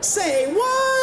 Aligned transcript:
Say 0.00 0.46
Watt? 0.52 0.93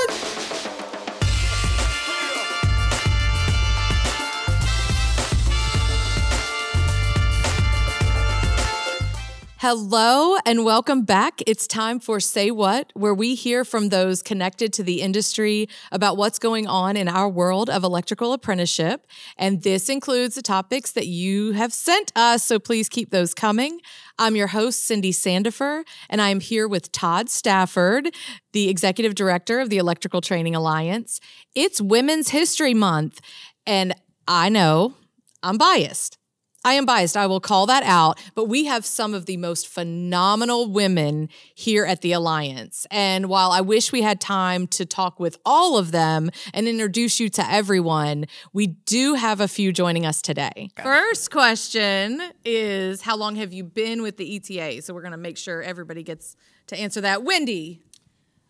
Hello 9.61 10.37
and 10.43 10.65
welcome 10.65 11.03
back. 11.03 11.43
It's 11.45 11.67
time 11.67 11.99
for 11.99 12.19
Say 12.19 12.49
Watt, 12.49 12.91
where 12.95 13.13
we 13.13 13.35
hear 13.35 13.63
from 13.63 13.89
those 13.89 14.23
connected 14.23 14.73
to 14.73 14.81
the 14.81 15.03
industry 15.03 15.69
about 15.91 16.17
what's 16.17 16.39
going 16.39 16.65
on 16.65 16.97
in 16.97 17.07
our 17.07 17.29
world 17.29 17.69
of 17.69 17.83
electrical 17.83 18.33
apprenticeship. 18.33 19.05
And 19.37 19.61
this 19.61 19.87
includes 19.87 20.33
the 20.33 20.41
topics 20.41 20.93
that 20.93 21.05
you 21.05 21.51
have 21.51 21.73
sent 21.73 22.11
us, 22.15 22.43
so 22.43 22.57
please 22.57 22.89
keep 22.89 23.11
those 23.11 23.35
coming. 23.35 23.81
I'm 24.17 24.35
your 24.35 24.47
host, 24.47 24.81
Cindy 24.81 25.11
Sandifer, 25.11 25.83
and 26.09 26.23
I 26.23 26.29
am 26.29 26.39
here 26.39 26.67
with 26.67 26.91
Todd 26.91 27.29
Stafford, 27.29 28.15
the 28.53 28.67
Executive 28.67 29.13
Director 29.13 29.59
of 29.59 29.69
the 29.69 29.77
Electrical 29.77 30.21
Training 30.21 30.55
Alliance. 30.55 31.19
It's 31.53 31.79
Women's 31.79 32.29
History 32.29 32.73
Month, 32.73 33.21
and 33.67 33.93
I 34.27 34.49
know 34.49 34.95
I'm 35.43 35.59
biased. 35.59 36.17
I 36.63 36.73
am 36.73 36.85
biased. 36.85 37.17
I 37.17 37.25
will 37.25 37.39
call 37.39 37.65
that 37.67 37.83
out. 37.83 38.19
But 38.35 38.45
we 38.45 38.65
have 38.65 38.85
some 38.85 39.13
of 39.13 39.25
the 39.25 39.37
most 39.37 39.67
phenomenal 39.67 40.69
women 40.69 41.29
here 41.55 41.85
at 41.85 42.01
the 42.01 42.11
Alliance. 42.11 42.85
And 42.91 43.27
while 43.27 43.51
I 43.51 43.61
wish 43.61 43.91
we 43.91 44.03
had 44.03 44.21
time 44.21 44.67
to 44.67 44.85
talk 44.85 45.19
with 45.19 45.37
all 45.43 45.77
of 45.77 45.91
them 45.91 46.29
and 46.53 46.67
introduce 46.67 47.19
you 47.19 47.29
to 47.29 47.51
everyone, 47.51 48.25
we 48.53 48.67
do 48.67 49.15
have 49.15 49.41
a 49.41 49.47
few 49.47 49.71
joining 49.71 50.05
us 50.05 50.21
today. 50.21 50.69
First 50.81 51.31
question 51.31 52.21
is 52.45 53.01
How 53.01 53.15
long 53.15 53.35
have 53.37 53.53
you 53.53 53.63
been 53.63 54.03
with 54.03 54.17
the 54.17 54.35
ETA? 54.35 54.83
So 54.83 54.93
we're 54.93 55.01
going 55.01 55.11
to 55.11 55.17
make 55.17 55.37
sure 55.37 55.63
everybody 55.63 56.03
gets 56.03 56.35
to 56.67 56.77
answer 56.77 57.01
that. 57.01 57.23
Wendy, 57.23 57.81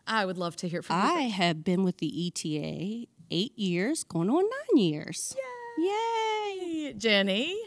I 0.05 0.25
would 0.25 0.37
love 0.37 0.57
to 0.57 0.67
hear 0.67 0.81
from 0.81 0.97
you. 0.97 1.01
I 1.01 1.21
have 1.29 1.63
been 1.63 1.83
with 1.83 1.99
the 1.99 2.27
ETA 2.27 3.07
eight 3.31 3.57
years, 3.57 4.03
going 4.03 4.29
on 4.29 4.43
nine 4.43 4.83
years. 4.83 5.33
Yay! 5.77 5.87
Yay! 5.87 6.93
Jenny 6.93 7.57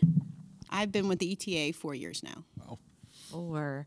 I've 0.75 0.91
been 0.91 1.06
with 1.06 1.20
the 1.20 1.33
ETA 1.33 1.72
four 1.78 1.94
years 1.94 2.22
now. 2.22 2.78
or 3.33 3.86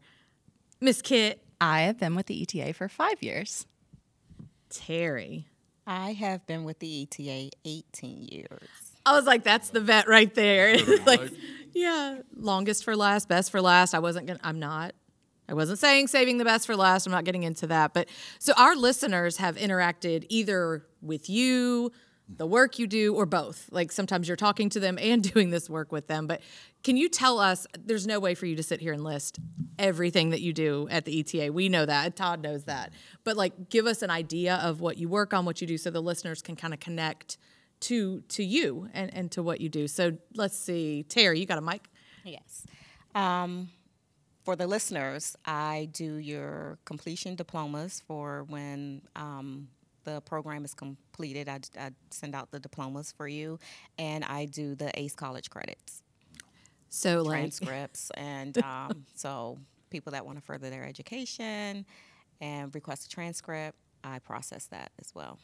Miss 0.79 1.01
Kit, 1.01 1.43
I 1.59 1.81
have 1.81 1.99
been 1.99 2.15
with 2.15 2.27
the 2.27 2.41
ETA 2.41 2.73
for 2.73 2.87
five 2.87 3.21
years. 3.21 3.65
Terry. 4.69 5.47
I 5.85 6.13
have 6.13 6.45
been 6.47 6.63
with 6.63 6.79
the 6.79 7.03
ETA 7.03 7.49
18 7.65 8.27
years. 8.31 8.69
I 9.05 9.13
was 9.13 9.25
like, 9.25 9.43
that's 9.43 9.69
the 9.69 9.81
vet 9.81 10.07
right 10.07 10.33
there. 10.33 10.77
Like, 11.05 11.31
yeah, 11.73 12.19
longest 12.35 12.83
for 12.83 12.95
last, 12.95 13.27
best 13.27 13.51
for 13.51 13.61
last. 13.61 13.93
I 13.93 13.99
wasn't 13.99 14.27
gonna, 14.27 14.39
I'm 14.43 14.59
not. 14.59 14.93
I 15.49 15.53
wasn't 15.53 15.79
saying 15.79 16.07
saving 16.07 16.37
the 16.37 16.45
best 16.45 16.65
for 16.65 16.75
last. 16.75 17.05
I'm 17.05 17.11
not 17.11 17.23
getting 17.23 17.43
into 17.43 17.67
that. 17.67 17.93
But 17.93 18.07
so 18.39 18.53
our 18.57 18.75
listeners 18.75 19.37
have 19.37 19.55
interacted 19.57 20.25
either 20.29 20.85
with 21.01 21.29
you, 21.29 21.91
the 22.29 22.45
work 22.45 22.77
you 22.77 22.87
do, 22.87 23.15
or 23.15 23.25
both. 23.25 23.69
Like 23.71 23.91
sometimes 23.91 24.27
you're 24.27 24.37
talking 24.37 24.69
to 24.69 24.79
them 24.79 24.97
and 24.99 25.23
doing 25.33 25.49
this 25.49 25.69
work 25.69 25.91
with 25.91 26.07
them. 26.07 26.27
But 26.27 26.41
can 26.83 26.97
you 26.97 27.09
tell 27.09 27.39
us, 27.39 27.65
there's 27.77 28.05
no 28.05 28.19
way 28.19 28.35
for 28.35 28.45
you 28.45 28.55
to 28.55 28.63
sit 28.63 28.81
here 28.81 28.93
and 28.93 29.03
list 29.03 29.39
everything 29.79 30.31
that 30.31 30.41
you 30.41 30.53
do 30.53 30.87
at 30.89 31.05
the 31.05 31.19
ETA. 31.19 31.53
We 31.53 31.69
know 31.69 31.85
that. 31.85 32.15
Todd 32.15 32.41
knows 32.41 32.65
that. 32.65 32.91
But 33.23 33.37
like 33.37 33.69
give 33.69 33.85
us 33.85 34.01
an 34.01 34.09
idea 34.09 34.55
of 34.55 34.81
what 34.81 34.97
you 34.97 35.09
work 35.09 35.33
on, 35.33 35.45
what 35.45 35.61
you 35.61 35.67
do, 35.67 35.77
so 35.77 35.89
the 35.89 36.01
listeners 36.01 36.41
can 36.41 36.55
kind 36.55 36.73
of 36.73 36.79
connect 36.79 37.37
to 37.79 38.21
to 38.21 38.43
you 38.43 38.89
and, 38.93 39.13
and 39.13 39.31
to 39.31 39.43
what 39.43 39.61
you 39.61 39.69
do. 39.69 39.87
So 39.87 40.17
let's 40.35 40.57
see. 40.57 41.03
Terry, 41.03 41.39
you 41.39 41.45
got 41.45 41.57
a 41.57 41.61
mic? 41.61 41.87
Yes. 42.23 42.65
Um, 43.15 43.69
for 44.43 44.55
the 44.55 44.67
listeners, 44.67 45.35
I 45.45 45.89
do 45.91 46.15
your 46.15 46.79
completion 46.85 47.35
diplomas 47.35 48.01
for 48.07 48.45
when 48.47 49.01
um, 49.15 49.67
the 50.07 50.21
program 50.21 50.63
is 50.63 50.73
completed. 50.73 51.49
I, 51.49 51.59
I 51.77 51.91
send 52.11 52.33
out 52.33 52.49
the 52.51 52.59
diplomas 52.59 53.11
for 53.11 53.27
you, 53.27 53.59
and 53.99 54.23
I 54.23 54.45
do 54.45 54.73
the 54.73 54.97
ACE 54.97 55.13
College 55.15 55.49
credits, 55.49 56.01
So 56.89 57.21
like 57.21 57.31
transcripts, 57.31 58.09
and 58.15 58.57
um, 58.63 59.05
so 59.15 59.59
people 59.89 60.13
that 60.13 60.25
want 60.25 60.37
to 60.37 60.41
further 60.41 60.69
their 60.69 60.85
education 60.85 61.85
and 62.39 62.73
request 62.73 63.05
a 63.05 63.09
transcript, 63.09 63.77
I 64.03 64.19
process 64.19 64.65
that 64.67 64.91
as 64.99 65.13
well. 65.13 65.39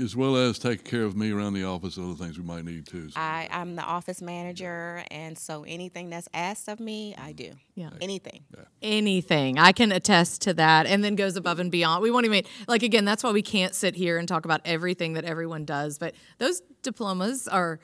As 0.00 0.14
well 0.14 0.36
as 0.36 0.58
take 0.60 0.84
care 0.84 1.02
of 1.02 1.16
me 1.16 1.32
around 1.32 1.54
the 1.54 1.64
office 1.64 1.96
and 1.96 2.06
other 2.06 2.24
things 2.24 2.38
we 2.38 2.44
might 2.44 2.64
need 2.64 2.86
too. 2.86 3.10
So. 3.10 3.20
I, 3.20 3.48
I'm 3.50 3.74
the 3.74 3.82
office 3.82 4.22
manager, 4.22 5.02
and 5.10 5.36
so 5.36 5.64
anything 5.64 6.08
that's 6.08 6.28
asked 6.32 6.68
of 6.68 6.78
me, 6.78 7.16
I 7.18 7.32
mm-hmm. 7.32 7.32
do. 7.32 7.52
Yeah. 7.74 7.90
Anything. 8.00 8.44
anything. 8.80 9.58
I 9.58 9.72
can 9.72 9.90
attest 9.92 10.42
to 10.42 10.54
that 10.54 10.86
and 10.86 11.02
then 11.02 11.16
goes 11.16 11.36
above 11.36 11.58
and 11.58 11.70
beyond. 11.70 12.02
We 12.02 12.10
won't 12.10 12.26
even 12.26 12.44
like 12.66 12.82
again, 12.82 13.04
that's 13.04 13.24
why 13.24 13.32
we 13.32 13.42
can't 13.42 13.74
sit 13.74 13.94
here 13.94 14.18
and 14.18 14.28
talk 14.28 14.44
about 14.44 14.60
everything 14.64 15.14
that 15.14 15.24
everyone 15.24 15.64
does, 15.64 15.98
but 15.98 16.14
those 16.38 16.62
diplomas 16.82 17.48
are 17.48 17.80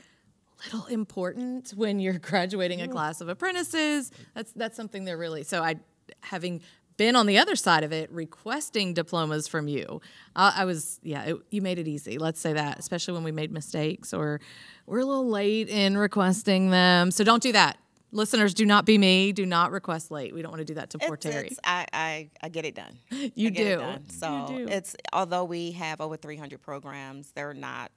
a 0.60 0.76
little 0.76 0.86
important 0.86 1.70
when 1.76 1.98
you're 1.98 2.18
graduating 2.18 2.80
a 2.80 2.86
mm. 2.86 2.92
class 2.92 3.20
of 3.20 3.28
apprentices. 3.28 4.12
That's 4.34 4.52
that's 4.52 4.76
something 4.76 5.04
they're 5.04 5.18
really 5.18 5.42
so 5.42 5.62
I 5.62 5.76
having 6.20 6.62
been 6.96 7.16
on 7.16 7.26
the 7.26 7.38
other 7.38 7.56
side 7.56 7.82
of 7.84 7.92
it, 7.92 8.10
requesting 8.12 8.94
diplomas 8.94 9.48
from 9.48 9.68
you. 9.68 10.00
Uh, 10.36 10.52
I 10.54 10.64
was, 10.64 11.00
yeah, 11.02 11.24
it, 11.24 11.36
you 11.50 11.60
made 11.60 11.78
it 11.78 11.88
easy. 11.88 12.18
Let's 12.18 12.40
say 12.40 12.52
that, 12.52 12.78
especially 12.78 13.14
when 13.14 13.24
we 13.24 13.32
made 13.32 13.50
mistakes 13.50 14.12
or 14.12 14.40
we're 14.86 15.00
a 15.00 15.04
little 15.04 15.28
late 15.28 15.68
in 15.68 15.96
requesting 15.98 16.70
them. 16.70 17.10
So 17.10 17.24
don't 17.24 17.42
do 17.42 17.52
that. 17.52 17.78
Listeners, 18.12 18.54
do 18.54 18.64
not 18.64 18.84
be 18.84 18.96
me. 18.96 19.32
Do 19.32 19.44
not 19.44 19.72
request 19.72 20.12
late. 20.12 20.32
We 20.32 20.40
don't 20.40 20.52
want 20.52 20.60
to 20.60 20.64
do 20.64 20.74
that 20.74 20.90
to 20.90 20.98
poor 20.98 21.14
It's- 21.14 21.32
Terry. 21.32 21.46
it's- 21.46 21.58
I, 21.64 21.86
I, 21.92 22.30
I 22.42 22.48
get 22.48 22.64
it 22.64 22.76
done. 22.76 22.96
You 23.34 23.50
do. 23.50 23.62
It 23.62 23.76
done. 23.78 24.08
So 24.10 24.46
do. 24.48 24.68
it's 24.68 24.94
although 25.12 25.44
we 25.44 25.72
have 25.72 26.00
over 26.00 26.16
300 26.16 26.62
programs, 26.62 27.32
they're 27.32 27.54
not, 27.54 27.90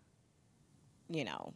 you 1.10 1.24
know, 1.24 1.54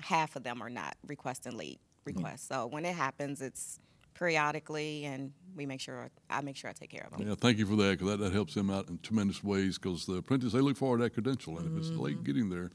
half 0.00 0.36
of 0.36 0.44
them 0.44 0.62
are 0.62 0.70
not 0.70 0.94
requesting 1.06 1.56
late 1.56 1.80
requests. 2.04 2.46
So 2.46 2.66
when 2.66 2.84
it 2.84 2.94
happens, 2.94 3.40
it's 3.42 3.80
periodically, 4.14 5.04
and 5.04 5.32
we 5.56 5.66
make 5.66 5.80
sure 5.80 6.08
I 6.30 6.40
make 6.40 6.56
sure 6.56 6.70
I 6.70 6.72
take 6.72 6.90
care 6.90 7.06
of 7.10 7.16
them. 7.18 7.28
yeah, 7.28 7.34
thank 7.36 7.58
you 7.58 7.66
for 7.66 7.76
that 7.76 7.98
because 7.98 8.08
that, 8.18 8.24
that 8.24 8.32
helps 8.32 8.54
them 8.54 8.70
out 8.70 8.88
in 8.88 8.98
tremendous 9.02 9.42
ways 9.44 9.78
because 9.78 10.06
the 10.06 10.14
apprentice 10.14 10.52
they 10.52 10.60
look 10.60 10.76
forward 10.76 10.98
to 10.98 11.04
that 11.04 11.14
credential 11.14 11.58
and 11.58 11.70
if 11.70 11.78
it's 11.78 11.90
late 11.96 12.14
Mm-hmm. 12.16 12.24
getting 12.24 12.48
there, 12.50 12.70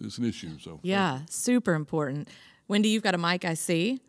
it's 0.00 0.18
an 0.18 0.24
issue. 0.24 0.58
So 0.58 0.80
Yeah, 0.82 1.20
super 1.28 1.74
important. 1.74 2.28
Wendy, 2.68 2.88
you've 2.90 3.02
got 3.02 3.14
a 3.14 3.18
mic, 3.18 3.44
I 3.44 3.54
see. 3.54 4.00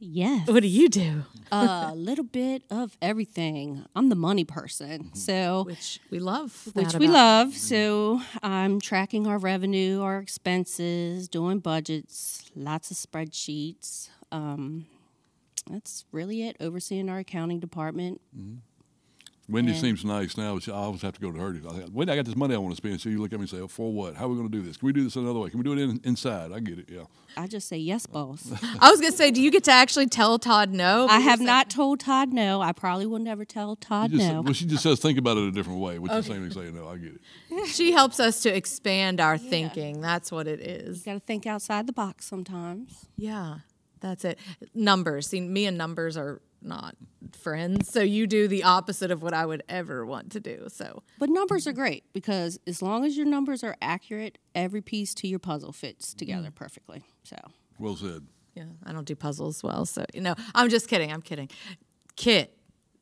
Yes. 0.00 0.46
What 0.46 0.62
do 0.62 0.68
you 0.68 0.88
do? 0.88 1.24
a 1.52 1.92
little 1.96 2.22
bit 2.24 2.62
of 2.70 2.96
everything. 3.02 3.84
I'm 3.96 4.10
the 4.10 4.14
money 4.14 4.44
person. 4.44 5.12
So, 5.14 5.64
Which 5.64 5.98
we 6.10 6.20
love. 6.20 6.68
which 6.74 6.92
that 6.92 7.00
we 7.00 7.06
about- 7.06 7.46
love. 7.46 7.54
So, 7.54 8.20
I'm 8.40 8.80
tracking 8.80 9.26
our 9.26 9.38
revenue, 9.38 10.00
our 10.02 10.18
expenses, 10.18 11.28
doing 11.28 11.58
budgets, 11.58 12.48
lots 12.54 12.92
of 12.92 12.96
spreadsheets. 12.96 14.08
Um, 14.30 14.86
that's 15.70 16.04
really 16.12 16.46
it. 16.46 16.56
Overseeing 16.60 17.08
our 17.08 17.18
accounting 17.18 17.60
department. 17.60 18.20
Mm-hmm. 18.36 18.56
Wendy 19.50 19.72
And- 19.72 19.80
seems 19.80 20.04
nice 20.04 20.36
now. 20.36 20.58
She, 20.58 20.70
I 20.70 20.74
always 20.74 21.00
have 21.00 21.14
to 21.14 21.20
go 21.22 21.32
to 21.32 21.38
her. 21.38 21.56
I 21.70 21.72
think, 21.72 21.90
Wendy, 21.94 22.12
I 22.12 22.16
got 22.16 22.26
this 22.26 22.36
money 22.36 22.54
I 22.54 22.58
want 22.58 22.72
to 22.72 22.76
spend. 22.76 23.00
So 23.00 23.08
you 23.08 23.18
look 23.18 23.32
at 23.32 23.38
me 23.38 23.44
and 23.44 23.48
say, 23.50 23.60
oh, 23.60 23.66
for 23.66 23.90
what? 23.90 24.14
How 24.14 24.26
are 24.26 24.28
we 24.28 24.36
going 24.36 24.50
to 24.50 24.54
do 24.54 24.62
this? 24.62 24.76
Can 24.76 24.84
we 24.84 24.92
do 24.92 25.02
this 25.02 25.16
another 25.16 25.38
way? 25.38 25.48
Can 25.48 25.58
we 25.58 25.64
do 25.64 25.72
it 25.72 25.78
in, 25.78 25.98
inside? 26.04 26.52
I 26.52 26.60
get 26.60 26.78
it. 26.78 26.90
Yeah. 26.90 27.04
I 27.34 27.46
just 27.46 27.66
say 27.66 27.78
yes, 27.78 28.04
boss. 28.04 28.52
I 28.78 28.90
was 28.90 29.00
going 29.00 29.10
to 29.12 29.16
say, 29.16 29.30
do 29.30 29.40
you 29.40 29.50
get 29.50 29.64
to 29.64 29.70
actually 29.72 30.06
tell 30.06 30.38
Todd 30.38 30.70
no? 30.74 31.06
I 31.08 31.20
have 31.20 31.38
saying- 31.38 31.46
not 31.46 31.70
told 31.70 32.00
Todd 32.00 32.30
no. 32.30 32.60
I 32.60 32.72
probably 32.72 33.06
will 33.06 33.20
never 33.20 33.46
tell 33.46 33.74
Todd 33.74 34.10
just, 34.10 34.22
no. 34.22 34.42
Well, 34.42 34.52
she 34.52 34.66
just 34.66 34.82
says 34.82 35.00
think 35.00 35.18
about 35.18 35.38
it 35.38 35.44
a 35.48 35.50
different 35.50 35.78
way, 35.80 35.98
which 35.98 36.12
is 36.12 36.26
the 36.26 36.34
same 36.34 36.46
as 36.46 36.52
saying 36.52 36.74
no. 36.74 36.86
I 36.86 36.98
get 36.98 37.14
it. 37.14 37.20
She 37.68 37.92
helps 37.92 38.20
us 38.20 38.42
to 38.42 38.54
expand 38.54 39.18
our 39.18 39.38
thinking. 39.38 40.02
That's 40.02 40.30
what 40.30 40.46
it 40.46 40.60
is. 40.60 40.98
You 40.98 41.12
got 41.14 41.18
to 41.18 41.24
think 41.26 41.46
outside 41.46 41.86
the 41.86 41.92
box 41.94 42.26
sometimes. 42.26 43.06
Yeah, 43.16 43.58
that's 44.00 44.24
it. 44.24 44.38
Numbers. 44.74 45.28
See, 45.28 45.40
me 45.40 45.66
and 45.66 45.78
numbers 45.78 46.16
are 46.16 46.40
not 46.62 46.96
friends. 47.32 47.90
So 47.92 48.00
you 48.00 48.26
do 48.26 48.48
the 48.48 48.64
opposite 48.64 49.10
of 49.10 49.22
what 49.22 49.32
I 49.34 49.46
would 49.46 49.62
ever 49.68 50.04
want 50.04 50.32
to 50.32 50.40
do. 50.40 50.66
So 50.68 51.02
But 51.18 51.30
numbers 51.30 51.66
are 51.66 51.72
great 51.72 52.04
because 52.12 52.58
as 52.66 52.82
long 52.82 53.04
as 53.04 53.16
your 53.16 53.26
numbers 53.26 53.62
are 53.62 53.76
accurate, 53.80 54.38
every 54.54 54.80
piece 54.80 55.14
to 55.14 55.28
your 55.28 55.38
puzzle 55.38 55.72
fits 55.72 56.14
together 56.14 56.48
mm. 56.48 56.54
perfectly. 56.54 57.04
So 57.24 57.36
Well 57.78 57.96
said. 57.96 58.26
yeah, 58.54 58.64
I 58.84 58.92
don't 58.92 59.06
do 59.06 59.14
puzzles 59.14 59.62
well. 59.62 59.86
So 59.86 60.04
you 60.12 60.20
know, 60.20 60.34
I'm 60.54 60.68
just 60.68 60.88
kidding. 60.88 61.12
I'm 61.12 61.22
kidding. 61.22 61.48
Kit, 62.16 62.57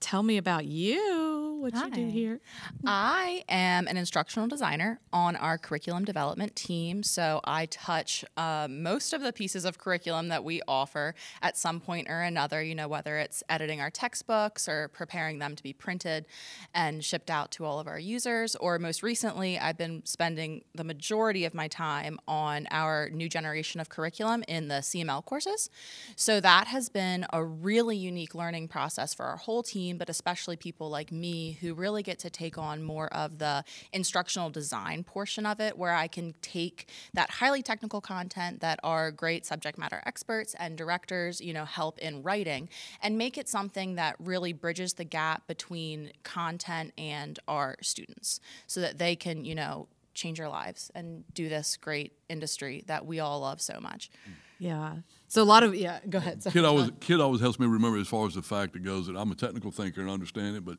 tell 0.06 0.22
me 0.22 0.36
about 0.36 0.64
you. 0.66 1.36
What 1.60 1.74
you 1.74 1.90
do 1.90 2.06
here? 2.06 2.40
I 2.86 3.42
am 3.48 3.88
an 3.88 3.96
instructional 3.96 4.46
designer 4.46 5.00
on 5.12 5.34
our 5.34 5.58
curriculum 5.58 6.04
development 6.04 6.54
team. 6.54 7.02
So 7.02 7.40
I 7.42 7.66
touch 7.66 8.24
uh, 8.36 8.68
most 8.70 9.12
of 9.12 9.20
the 9.20 9.32
pieces 9.32 9.64
of 9.64 9.78
curriculum 9.78 10.28
that 10.28 10.44
we 10.44 10.62
offer 10.68 11.14
at 11.42 11.56
some 11.56 11.80
point 11.80 12.08
or 12.08 12.20
another, 12.20 12.62
you 12.62 12.74
know, 12.74 12.86
whether 12.86 13.16
it's 13.18 13.42
editing 13.48 13.80
our 13.80 13.90
textbooks 13.90 14.68
or 14.68 14.88
preparing 14.88 15.40
them 15.40 15.56
to 15.56 15.62
be 15.62 15.72
printed 15.72 16.26
and 16.72 17.04
shipped 17.04 17.30
out 17.30 17.50
to 17.52 17.64
all 17.64 17.80
of 17.80 17.88
our 17.88 17.98
users. 17.98 18.54
Or 18.56 18.78
most 18.78 19.02
recently, 19.02 19.58
I've 19.58 19.78
been 19.78 20.04
spending 20.04 20.62
the 20.74 20.84
majority 20.84 21.44
of 21.46 21.54
my 21.54 21.66
time 21.66 22.18
on 22.28 22.68
our 22.70 23.08
new 23.10 23.28
generation 23.28 23.80
of 23.80 23.88
curriculum 23.88 24.44
in 24.46 24.68
the 24.68 24.76
CML 24.76 25.24
courses. 25.24 25.68
So 26.14 26.38
that 26.40 26.68
has 26.68 26.88
been 26.88 27.26
a 27.32 27.42
really 27.42 27.96
unique 27.96 28.36
learning 28.36 28.68
process 28.68 29.14
for 29.14 29.24
our 29.24 29.36
whole 29.36 29.64
team, 29.64 29.95
but 29.96 30.08
especially 30.08 30.56
people 30.56 30.90
like 30.90 31.12
me 31.12 31.58
who 31.60 31.74
really 31.74 32.02
get 32.02 32.18
to 32.20 32.30
take 32.30 32.58
on 32.58 32.82
more 32.82 33.12
of 33.12 33.38
the 33.38 33.64
instructional 33.92 34.50
design 34.50 35.04
portion 35.04 35.46
of 35.46 35.60
it, 35.60 35.76
where 35.76 35.92
I 35.94 36.08
can 36.08 36.34
take 36.42 36.88
that 37.14 37.30
highly 37.30 37.62
technical 37.62 38.00
content 38.00 38.60
that 38.60 38.80
our 38.82 39.10
great 39.10 39.46
subject 39.46 39.78
matter 39.78 40.02
experts 40.06 40.54
and 40.58 40.76
directors, 40.76 41.40
you 41.40 41.52
know, 41.52 41.64
help 41.64 41.98
in 41.98 42.22
writing 42.22 42.68
and 43.02 43.18
make 43.18 43.38
it 43.38 43.48
something 43.48 43.96
that 43.96 44.16
really 44.18 44.52
bridges 44.52 44.94
the 44.94 45.04
gap 45.04 45.46
between 45.46 46.12
content 46.22 46.92
and 46.96 47.38
our 47.48 47.76
students 47.80 48.40
so 48.66 48.80
that 48.80 48.98
they 48.98 49.16
can, 49.16 49.44
you 49.44 49.54
know, 49.54 49.88
change 50.14 50.40
our 50.40 50.48
lives 50.48 50.90
and 50.94 51.24
do 51.34 51.48
this 51.48 51.76
great 51.76 52.12
industry 52.28 52.82
that 52.86 53.06
we 53.06 53.20
all 53.20 53.40
love 53.40 53.60
so 53.60 53.78
much. 53.80 54.10
Hmm. 54.24 54.32
Yeah. 54.58 54.96
So 55.28 55.42
a 55.42 55.44
lot 55.44 55.62
of 55.62 55.74
yeah. 55.74 56.00
Go 56.08 56.18
ahead. 56.18 56.42
Sorry. 56.42 56.52
Kit 56.52 56.64
always 56.64 56.90
Kit 57.00 57.20
always 57.20 57.40
helps 57.40 57.58
me 57.58 57.66
remember 57.66 57.98
as 57.98 58.08
far 58.08 58.26
as 58.26 58.34
the 58.34 58.42
fact 58.42 58.76
it 58.76 58.82
goes 58.82 59.06
that 59.06 59.16
I'm 59.16 59.30
a 59.30 59.34
technical 59.34 59.70
thinker 59.70 60.00
and 60.00 60.10
understand 60.10 60.56
it, 60.56 60.64
but 60.64 60.78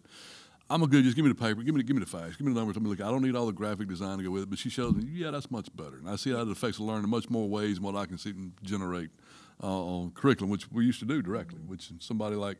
I'm 0.70 0.84
a 0.84 0.88
good. 0.88 1.04
Just 1.04 1.16
give 1.16 1.26
me 1.26 1.30
the 1.30 1.36
paper, 1.36 1.62
give 1.62 1.74
me 1.74 1.82
the, 1.82 1.88
give 1.88 1.96
me 1.96 2.02
the 2.02 2.10
facts, 2.10 2.36
give 2.38 2.46
me 2.46 2.54
the 2.54 2.60
numbers. 2.60 2.76
I'm 2.76 2.88
look. 2.88 3.02
I 3.02 3.10
don't 3.10 3.22
need 3.22 3.36
all 3.36 3.46
the 3.46 3.54
graphic 3.54 3.88
design 3.88 4.18
to 4.18 4.24
go 4.24 4.32
with 4.32 4.44
it, 4.44 4.50
but 4.50 4.60
she 4.60 4.70
shows 4.70 4.94
me, 4.94 5.06
yeah, 5.14 5.32
that's 5.32 5.50
much 5.50 5.74
better, 5.76 5.98
and 5.98 6.10
I 6.10 6.16
see 6.16 6.32
how 6.32 6.42
it 6.42 6.50
affects 6.50 6.78
the 6.78 6.84
learner 6.84 7.04
in 7.04 7.10
much 7.10 7.30
more 7.30 7.48
ways 7.48 7.76
than 7.76 7.84
what 7.84 7.96
I 7.96 8.06
can 8.06 8.18
see 8.18 8.32
and 8.32 8.52
generate 8.64 9.10
uh, 9.64 9.68
on 9.68 10.12
curriculum, 10.12 10.50
which 10.50 10.72
we 10.72 10.86
used 10.86 11.00
to 11.00 11.06
do 11.06 11.22
directly. 11.22 11.60
Which 11.66 11.90
somebody 12.00 12.36
like 12.36 12.58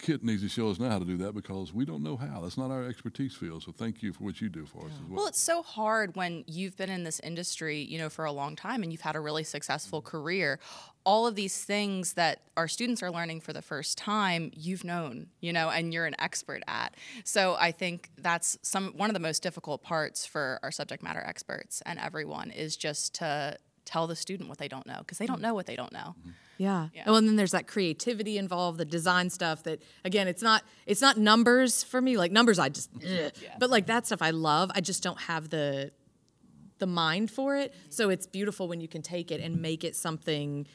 Kit 0.00 0.24
needs 0.24 0.42
to 0.42 0.48
show 0.48 0.70
us 0.70 0.78
now 0.78 0.88
how 0.88 0.98
to 0.98 1.04
do 1.04 1.16
that 1.18 1.34
because 1.34 1.72
we 1.72 1.84
don't 1.84 2.02
know 2.02 2.16
how. 2.16 2.40
That's 2.40 2.58
not 2.58 2.70
our 2.70 2.84
expertise 2.84 3.34
field. 3.34 3.62
So 3.62 3.72
thank 3.72 4.02
you 4.02 4.12
for 4.12 4.24
what 4.24 4.40
you 4.40 4.48
do 4.48 4.64
for 4.64 4.86
us 4.86 4.92
as 4.92 5.08
well. 5.08 5.18
Well, 5.18 5.26
it's 5.26 5.40
so 5.40 5.62
hard 5.62 6.16
when 6.16 6.44
you've 6.46 6.76
been 6.76 6.90
in 6.90 7.04
this 7.04 7.20
industry, 7.20 7.80
you 7.80 7.98
know, 7.98 8.08
for 8.08 8.24
a 8.24 8.32
long 8.32 8.56
time 8.56 8.82
and 8.82 8.90
you've 8.90 9.02
had 9.02 9.14
a 9.14 9.20
really 9.20 9.44
successful 9.44 10.00
career. 10.00 10.58
All 11.04 11.26
of 11.26 11.34
these 11.34 11.64
things 11.64 12.14
that 12.14 12.42
our 12.56 12.66
students 12.68 13.02
are 13.02 13.10
learning 13.10 13.40
for 13.40 13.52
the 13.52 13.62
first 13.62 13.98
time, 13.98 14.50
you've 14.54 14.84
known, 14.84 15.26
you 15.40 15.52
know, 15.52 15.70
and 15.70 15.92
you're 15.92 16.06
an 16.06 16.16
expert 16.18 16.62
at. 16.66 16.94
So 17.24 17.56
I 17.58 17.72
think 17.72 18.10
that's 18.18 18.58
some 18.62 18.94
one 18.96 19.10
of 19.10 19.14
the 19.14 19.20
most 19.20 19.42
difficult 19.42 19.82
parts 19.82 20.26
for 20.26 20.58
our 20.62 20.70
subject 20.70 21.02
matter 21.02 21.22
experts 21.24 21.82
and 21.86 21.98
everyone 21.98 22.50
is 22.50 22.76
just 22.76 23.14
to 23.16 23.56
tell 23.90 24.06
the 24.06 24.16
student 24.16 24.48
what 24.48 24.58
they 24.58 24.68
don't 24.68 24.86
know 24.86 24.98
because 24.98 25.18
they 25.18 25.26
don't 25.26 25.40
mm. 25.40 25.42
know 25.42 25.54
what 25.54 25.66
they 25.66 25.76
don't 25.76 25.92
know. 25.92 26.14
Mm-hmm. 26.20 26.30
Yeah. 26.58 26.88
Well, 27.06 27.16
and 27.16 27.26
then 27.26 27.36
there's 27.36 27.52
that 27.52 27.66
creativity 27.66 28.36
involved, 28.36 28.78
the 28.78 28.84
design 28.84 29.30
stuff 29.30 29.62
that 29.64 29.82
again, 30.04 30.28
it's 30.28 30.42
not 30.42 30.62
it's 30.86 31.00
not 31.00 31.16
numbers 31.16 31.82
for 31.82 32.00
me. 32.00 32.16
Like 32.16 32.32
numbers 32.32 32.58
I 32.58 32.68
just 32.68 32.92
mm-hmm. 32.98 33.26
ugh. 33.26 33.52
but 33.58 33.70
like 33.70 33.86
that 33.86 34.06
stuff 34.06 34.22
I 34.22 34.30
love. 34.30 34.70
I 34.74 34.80
just 34.80 35.02
don't 35.02 35.20
have 35.22 35.48
the 35.48 35.90
the 36.78 36.86
mind 36.86 37.30
for 37.30 37.56
it. 37.56 37.72
Mm-hmm. 37.72 37.90
So 37.90 38.10
it's 38.10 38.26
beautiful 38.26 38.68
when 38.68 38.80
you 38.80 38.88
can 38.88 39.02
take 39.02 39.30
it 39.30 39.40
and 39.40 39.60
make 39.60 39.84
it 39.84 39.96
something 39.96 40.66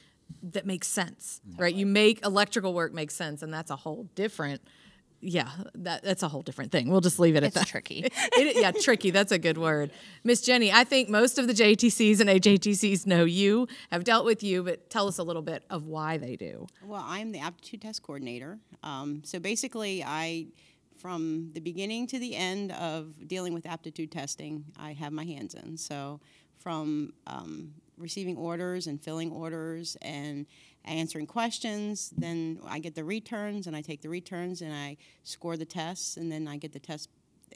that 0.41 0.65
makes 0.65 0.87
sense. 0.87 1.39
Right? 1.55 1.73
You 1.73 1.85
make 1.85 2.25
electrical 2.25 2.73
work 2.73 2.93
make 2.93 3.11
sense 3.11 3.43
and 3.43 3.53
that's 3.53 3.71
a 3.71 3.75
whole 3.75 4.09
different 4.15 4.61
yeah, 5.27 5.49
that, 5.73 6.03
that's 6.03 6.21
a 6.23 6.27
whole 6.27 6.41
different 6.43 6.71
thing. 6.71 6.89
We'll 6.89 7.01
just 7.01 7.19
leave 7.19 7.35
it 7.35 7.39
at 7.43 7.47
It's 7.47 7.55
that. 7.55 7.67
tricky. 7.67 8.07
It- 8.37 8.57
yeah, 8.57 8.71
tricky. 8.71 9.09
That's 9.11 9.31
a 9.31 9.39
good 9.39 9.57
word. 9.57 9.91
Miss 10.23 10.41
Jenny, 10.41 10.71
I 10.71 10.83
think 10.83 11.09
most 11.09 11.37
of 11.39 11.47
the 11.47 11.53
JTCs 11.53 12.19
and 12.19 12.29
AJTCs 12.29 13.05
know 13.07 13.25
you, 13.25 13.67
have 13.91 14.03
dealt 14.03 14.25
with 14.25 14.43
you, 14.43 14.63
but 14.63 14.89
tell 14.89 15.07
us 15.07 15.17
a 15.17 15.23
little 15.23 15.41
bit 15.41 15.63
of 15.69 15.85
why 15.87 16.17
they 16.17 16.35
do. 16.35 16.67
Well, 16.83 17.03
I'm 17.05 17.31
the 17.31 17.39
aptitude 17.39 17.81
test 17.81 18.03
coordinator. 18.03 18.59
Um, 18.83 19.21
so 19.25 19.39
basically, 19.39 20.03
I, 20.03 20.47
from 20.97 21.51
the 21.53 21.59
beginning 21.59 22.07
to 22.07 22.19
the 22.19 22.35
end 22.35 22.71
of 22.73 23.27
dealing 23.27 23.53
with 23.53 23.65
aptitude 23.65 24.11
testing, 24.11 24.65
I 24.77 24.93
have 24.93 25.11
my 25.11 25.25
hands 25.25 25.55
in. 25.55 25.77
So 25.77 26.19
from 26.59 27.13
um, 27.27 27.73
receiving 27.97 28.37
orders 28.37 28.87
and 28.87 29.01
filling 29.01 29.31
orders 29.31 29.97
and 30.01 30.45
answering 30.85 31.27
questions, 31.27 32.13
then 32.17 32.59
I 32.65 32.79
get 32.79 32.95
the 32.95 33.03
returns 33.03 33.67
and 33.67 33.75
I 33.75 33.81
take 33.81 34.01
the 34.01 34.09
returns 34.09 34.61
and 34.61 34.73
I 34.73 34.97
score 35.23 35.57
the 35.57 35.65
tests 35.65 36.17
and 36.17 36.31
then 36.31 36.47
I 36.47 36.57
get 36.57 36.73
the 36.73 36.79
test 36.79 37.09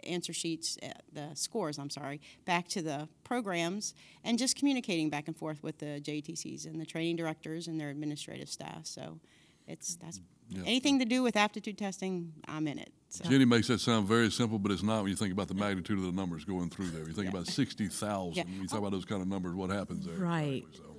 answer 0.03 0.33
sheets, 0.33 0.77
uh, 0.83 0.87
the 1.11 1.29
scores, 1.33 1.77
I'm 1.77 1.89
sorry, 1.89 2.21
back 2.45 2.67
to 2.69 2.81
the 2.81 3.07
programs, 3.23 3.93
and 4.23 4.37
just 4.37 4.55
communicating 4.55 5.09
back 5.09 5.27
and 5.27 5.35
forth 5.35 5.63
with 5.63 5.79
the 5.79 6.01
JTCs 6.01 6.65
and 6.65 6.79
the 6.79 6.85
training 6.85 7.15
directors 7.15 7.67
and 7.67 7.79
their 7.79 7.89
administrative 7.89 8.49
staff. 8.49 8.85
So 8.85 9.19
it's 9.67 9.95
that's 9.95 10.19
anything 10.65 10.99
to 10.99 11.05
do 11.05 11.21
with 11.23 11.35
aptitude 11.35 11.77
testing, 11.77 12.33
I'm 12.47 12.67
in 12.67 12.79
it. 12.79 12.91
So. 13.09 13.27
Jenny 13.27 13.45
makes 13.45 13.67
that 13.67 13.79
sound 13.79 14.07
very 14.07 14.29
simple, 14.29 14.59
but 14.59 14.71
it's 14.71 14.83
not 14.83 15.01
when 15.01 15.09
you 15.09 15.15
think 15.15 15.33
about 15.33 15.47
the 15.47 15.55
magnitude 15.55 15.97
of 15.97 16.05
the 16.05 16.11
numbers 16.11 16.45
going 16.45 16.69
through 16.69 16.89
there. 16.89 17.07
You 17.07 17.13
think 17.13 17.29
about 17.29 17.47
60,000. 17.47 18.35
Yeah. 18.35 18.43
You 18.47 18.67
talk 18.67 18.79
about 18.79 18.91
those 18.91 19.05
kind 19.05 19.21
of 19.21 19.27
numbers, 19.27 19.55
what 19.55 19.71
happens 19.71 20.05
there? 20.05 20.17
Right. 20.17 20.63
Exactly, 20.67 20.77
so. 20.77 20.98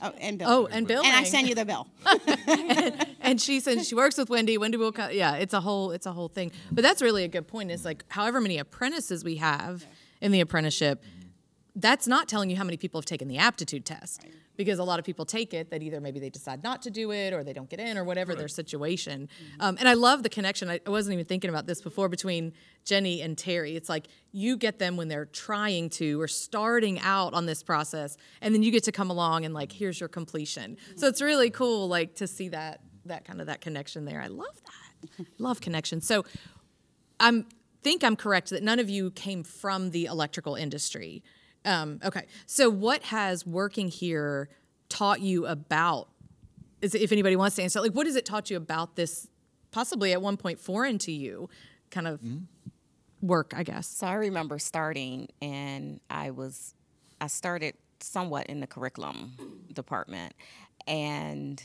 Oh, 0.00 0.12
and 0.20 0.38
bill. 0.38 0.48
Oh, 0.48 0.66
and 0.66 0.86
billing. 0.86 1.06
And 1.06 1.16
I 1.16 1.24
send 1.24 1.48
you 1.48 1.54
the 1.54 1.64
bill. 1.64 1.88
and 3.20 3.40
she 3.40 3.60
says 3.60 3.86
she 3.88 3.94
works 3.94 4.18
with 4.18 4.28
Wendy. 4.28 4.58
Wendy 4.58 4.76
will, 4.76 4.92
co- 4.92 5.08
yeah, 5.08 5.36
it's 5.36 5.54
a 5.54 5.60
whole, 5.60 5.90
it's 5.90 6.06
a 6.06 6.12
whole 6.12 6.28
thing. 6.28 6.52
But 6.70 6.82
that's 6.82 7.00
really 7.02 7.24
a 7.24 7.28
good 7.28 7.46
point. 7.46 7.70
Is 7.70 7.84
like, 7.84 8.04
however 8.08 8.40
many 8.40 8.58
apprentices 8.58 9.24
we 9.24 9.36
have 9.36 9.86
in 10.20 10.32
the 10.32 10.40
apprenticeship, 10.40 11.02
that's 11.76 12.08
not 12.08 12.26
telling 12.26 12.48
you 12.48 12.56
how 12.56 12.64
many 12.64 12.78
people 12.78 12.98
have 12.98 13.04
taken 13.04 13.28
the 13.28 13.36
aptitude 13.36 13.84
test 13.84 14.24
because 14.56 14.78
a 14.78 14.84
lot 14.84 14.98
of 14.98 15.04
people 15.04 15.26
take 15.26 15.52
it 15.52 15.70
that 15.70 15.82
either 15.82 16.00
maybe 16.00 16.18
they 16.18 16.30
decide 16.30 16.62
not 16.62 16.80
to 16.80 16.90
do 16.90 17.12
it 17.12 17.34
or 17.34 17.44
they 17.44 17.52
don't 17.52 17.68
get 17.68 17.78
in 17.78 17.98
or 17.98 18.04
whatever 18.04 18.34
their 18.34 18.48
situation. 18.48 19.28
Um, 19.60 19.76
and 19.78 19.86
I 19.86 19.92
love 19.92 20.22
the 20.22 20.30
connection. 20.30 20.70
I, 20.70 20.80
wasn't 20.86 21.12
even 21.12 21.26
thinking 21.26 21.50
about 21.50 21.66
this 21.66 21.82
before 21.82 22.08
between 22.08 22.54
Jenny 22.84 23.20
and 23.20 23.36
Terry. 23.36 23.76
It's 23.76 23.90
like 23.90 24.08
you 24.32 24.56
get 24.56 24.78
them 24.78 24.96
when 24.96 25.08
they're 25.08 25.26
trying 25.26 25.90
to 25.90 26.18
or 26.18 26.28
starting 26.28 26.98
out 27.00 27.34
on 27.34 27.44
this 27.44 27.62
process, 27.62 28.16
and 28.40 28.54
then 28.54 28.62
you 28.62 28.70
get 28.70 28.84
to 28.84 28.92
come 28.92 29.10
along 29.10 29.44
and 29.44 29.52
like, 29.52 29.70
here's 29.70 30.00
your 30.00 30.08
completion. 30.08 30.78
So 30.96 31.06
it's 31.06 31.20
really 31.20 31.50
cool, 31.50 31.88
like 31.88 32.14
to 32.16 32.26
see 32.26 32.48
that 32.48 32.80
that 33.04 33.24
kind 33.24 33.40
of 33.40 33.46
that 33.48 33.60
connection 33.60 34.06
there. 34.06 34.20
I 34.20 34.28
love 34.28 34.60
that. 34.64 35.26
love 35.38 35.60
connection. 35.60 36.00
So 36.00 36.24
I'm 37.20 37.46
think 37.82 38.02
I'm 38.02 38.16
correct 38.16 38.50
that 38.50 38.62
none 38.62 38.80
of 38.80 38.90
you 38.90 39.10
came 39.12 39.44
from 39.44 39.90
the 39.90 40.06
electrical 40.06 40.54
industry. 40.54 41.22
Um, 41.66 42.00
okay, 42.04 42.26
so 42.46 42.70
what 42.70 43.02
has 43.02 43.44
working 43.44 43.88
here 43.88 44.48
taught 44.88 45.20
you 45.20 45.46
about? 45.46 46.08
Is 46.80 46.94
if 46.94 47.10
anybody 47.10 47.36
wants 47.36 47.56
to 47.56 47.62
answer, 47.62 47.80
like, 47.80 47.92
what 47.92 48.06
has 48.06 48.16
it 48.16 48.24
taught 48.24 48.50
you 48.50 48.56
about 48.56 48.96
this? 48.96 49.28
Possibly 49.72 50.12
at 50.12 50.22
one 50.22 50.36
point 50.38 50.58
foreign 50.58 50.96
to 50.98 51.12
you, 51.12 51.50
kind 51.90 52.06
of 52.06 52.20
work, 53.20 53.52
I 53.54 53.62
guess. 53.62 53.88
So 53.88 54.06
I 54.06 54.14
remember 54.14 54.58
starting, 54.58 55.28
and 55.42 56.00
I 56.08 56.30
was, 56.30 56.72
I 57.20 57.26
started 57.26 57.74
somewhat 58.00 58.46
in 58.46 58.60
the 58.60 58.66
curriculum 58.66 59.34
department, 59.72 60.34
and 60.86 61.62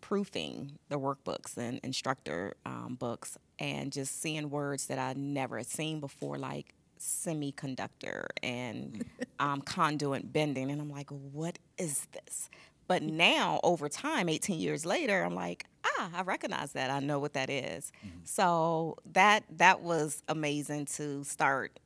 proofing 0.00 0.72
the 0.88 0.98
workbooks 0.98 1.56
and 1.56 1.78
instructor 1.84 2.56
um, 2.66 2.96
books, 2.98 3.38
and 3.58 3.92
just 3.92 4.20
seeing 4.20 4.50
words 4.50 4.86
that 4.88 4.98
I 4.98 5.12
never 5.12 5.58
had 5.58 5.68
seen 5.68 6.00
before, 6.00 6.36
like 6.36 6.74
semiconductor 7.00 8.26
and 8.42 9.04
um, 9.40 9.62
conduit 9.62 10.32
bending, 10.32 10.70
and 10.70 10.80
I'm 10.80 10.90
like, 10.90 11.10
what 11.10 11.58
is 11.78 12.06
this? 12.12 12.50
But 12.86 13.02
now, 13.02 13.60
over 13.62 13.88
time, 13.88 14.28
18 14.28 14.58
years 14.58 14.84
later, 14.84 15.22
I'm 15.22 15.34
like, 15.34 15.64
ah, 15.84 16.10
I 16.12 16.22
recognize 16.22 16.72
that. 16.72 16.90
I 16.90 16.98
know 16.98 17.20
what 17.20 17.34
that 17.34 17.48
is. 17.48 17.92
So 18.24 18.96
that 19.12 19.44
that 19.58 19.80
was 19.80 20.24
amazing 20.28 20.86
to 20.96 21.22
start 21.22 21.78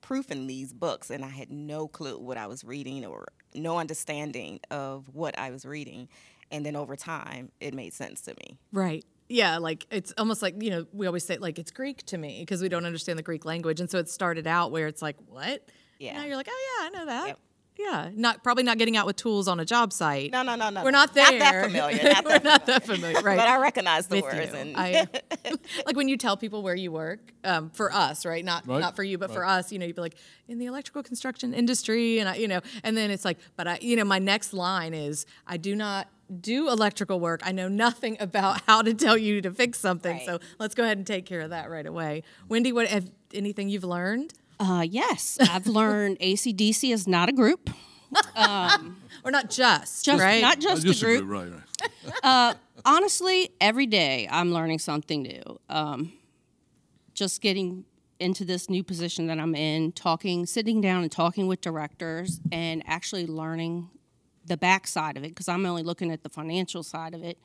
proofing 0.00 0.46
these 0.46 0.72
books, 0.72 1.10
and 1.10 1.24
I 1.24 1.28
had 1.28 1.50
no 1.50 1.86
clue 1.86 2.18
what 2.18 2.36
I 2.36 2.48
was 2.48 2.64
reading 2.64 3.04
or 3.06 3.28
no 3.54 3.78
understanding 3.78 4.60
of 4.70 5.08
what 5.12 5.38
I 5.38 5.50
was 5.50 5.64
reading. 5.64 6.08
And 6.50 6.64
then 6.64 6.76
over 6.76 6.96
time, 6.96 7.50
it 7.60 7.74
made 7.74 7.92
sense 7.92 8.22
to 8.22 8.34
me. 8.34 8.58
Right. 8.72 9.04
Yeah, 9.28 9.58
like 9.58 9.86
it's 9.90 10.12
almost 10.16 10.40
like, 10.42 10.62
you 10.62 10.70
know, 10.70 10.86
we 10.92 11.06
always 11.06 11.24
say 11.24 11.36
like 11.36 11.58
it's 11.58 11.70
Greek 11.70 12.04
to 12.06 12.18
me 12.18 12.40
because 12.40 12.62
we 12.62 12.68
don't 12.68 12.86
understand 12.86 13.18
the 13.18 13.22
Greek 13.22 13.44
language. 13.44 13.80
And 13.80 13.90
so 13.90 13.98
it 13.98 14.08
started 14.08 14.46
out 14.46 14.72
where 14.72 14.86
it's 14.86 15.02
like, 15.02 15.16
what? 15.26 15.68
Yeah. 15.98 16.14
Now 16.14 16.24
you're 16.24 16.36
like, 16.36 16.48
oh 16.50 16.80
yeah, 16.80 16.86
I 16.86 16.90
know 16.90 17.06
that. 17.06 17.26
Yep. 17.28 17.38
Yeah. 17.78 18.10
Not 18.14 18.42
probably 18.42 18.64
not 18.64 18.76
getting 18.78 18.96
out 18.96 19.06
with 19.06 19.16
tools 19.16 19.46
on 19.46 19.60
a 19.60 19.64
job 19.64 19.92
site. 19.92 20.32
No, 20.32 20.42
no, 20.42 20.56
no, 20.56 20.68
no. 20.70 20.82
We're 20.82 20.90
not 20.90 21.14
there. 21.14 21.28
Not 21.30 21.38
that 21.38 21.64
familiar. 21.64 22.02
Not 22.02 22.24
We're 22.24 22.30
that 22.30 22.44
not 22.44 22.66
that 22.66 22.84
familiar. 22.84 23.20
Right. 23.20 23.36
But 23.36 23.46
I 23.46 23.60
recognize 23.60 24.08
the 24.08 24.16
with 24.16 24.24
words. 24.24 24.52
you. 24.52 24.58
And 24.58 24.76
I, 24.76 25.06
like 25.86 25.94
when 25.94 26.08
you 26.08 26.16
tell 26.16 26.36
people 26.36 26.62
where 26.62 26.74
you 26.74 26.90
work, 26.90 27.20
um, 27.44 27.70
for 27.70 27.92
us, 27.92 28.26
right? 28.26 28.44
Not 28.44 28.66
Right, 28.66 28.80
not 28.80 28.96
for 28.96 29.04
you, 29.04 29.16
but 29.16 29.30
for 29.30 29.44
us, 29.44 29.70
you 29.70 29.78
know, 29.78 29.86
you'd 29.86 29.94
be 29.94 30.02
like 30.02 30.16
in 30.48 30.58
the 30.58 30.66
electrical 30.66 31.04
construction 31.04 31.54
industry, 31.54 32.18
and 32.18 32.28
I, 32.28 32.34
you 32.34 32.48
know, 32.48 32.60
and 32.82 32.96
then 32.96 33.12
it's 33.12 33.24
like, 33.24 33.38
but 33.56 33.68
I, 33.68 33.78
you 33.80 33.94
know, 33.94 34.04
my 34.04 34.18
next 34.18 34.52
line 34.52 34.92
is, 34.92 35.24
I 35.46 35.56
do 35.56 35.76
not 35.76 36.08
do 36.40 36.68
electrical 36.68 37.20
work. 37.20 37.40
I 37.44 37.52
know 37.52 37.68
nothing 37.68 38.16
about 38.20 38.60
how 38.66 38.82
to 38.82 38.94
tell 38.94 39.16
you 39.16 39.40
to 39.42 39.50
fix 39.50 39.78
something. 39.80 40.20
So 40.26 40.38
let's 40.58 40.74
go 40.74 40.82
ahead 40.84 40.98
and 40.98 41.06
take 41.06 41.26
care 41.26 41.40
of 41.40 41.50
that 41.50 41.70
right 41.70 41.86
away. 41.86 42.22
Wendy, 42.48 42.72
what 42.72 42.86
have 42.88 43.10
anything 43.32 43.68
you've 43.68 43.84
learned, 43.84 44.34
Uh, 44.60 44.84
yes, 44.88 45.38
I've 45.40 45.66
learned 45.80 46.18
ACDC 46.20 46.92
is 46.92 47.06
not 47.06 47.28
a 47.28 47.32
group. 47.32 47.70
or 48.36 49.30
not 49.30 49.50
just, 49.50 50.04
Just 50.04 50.22
right? 50.22 50.40
not 50.40 50.56
Uh, 50.58 50.60
just, 50.60 50.82
just 50.86 51.02
a 51.02 51.04
group. 51.04 51.24
right, 51.28 51.50
right. 52.24 52.56
honestly, 52.84 53.50
every 53.60 53.86
day 53.86 54.26
I'm 54.30 54.52
learning 54.52 54.78
something 54.78 55.22
new. 55.22 55.58
Um, 55.68 56.12
just 57.14 57.40
getting 57.40 57.84
into 58.20 58.44
this 58.44 58.68
new 58.70 58.82
position 58.82 59.26
that 59.28 59.38
I'm 59.38 59.54
in, 59.54 59.92
talking, 59.92 60.46
sitting 60.46 60.80
down 60.80 61.02
and 61.02 61.12
talking 61.12 61.46
with 61.46 61.60
directors, 61.60 62.40
and 62.50 62.82
actually 62.86 63.26
learning 63.26 63.90
the 64.48 64.56
backside 64.56 65.16
of 65.16 65.24
it 65.24 65.28
because 65.30 65.48
I'm 65.48 65.64
only 65.66 65.82
looking 65.82 66.10
at 66.10 66.22
the 66.22 66.28
financial 66.28 66.82
side 66.82 67.14
of 67.14 67.22
it. 67.22 67.38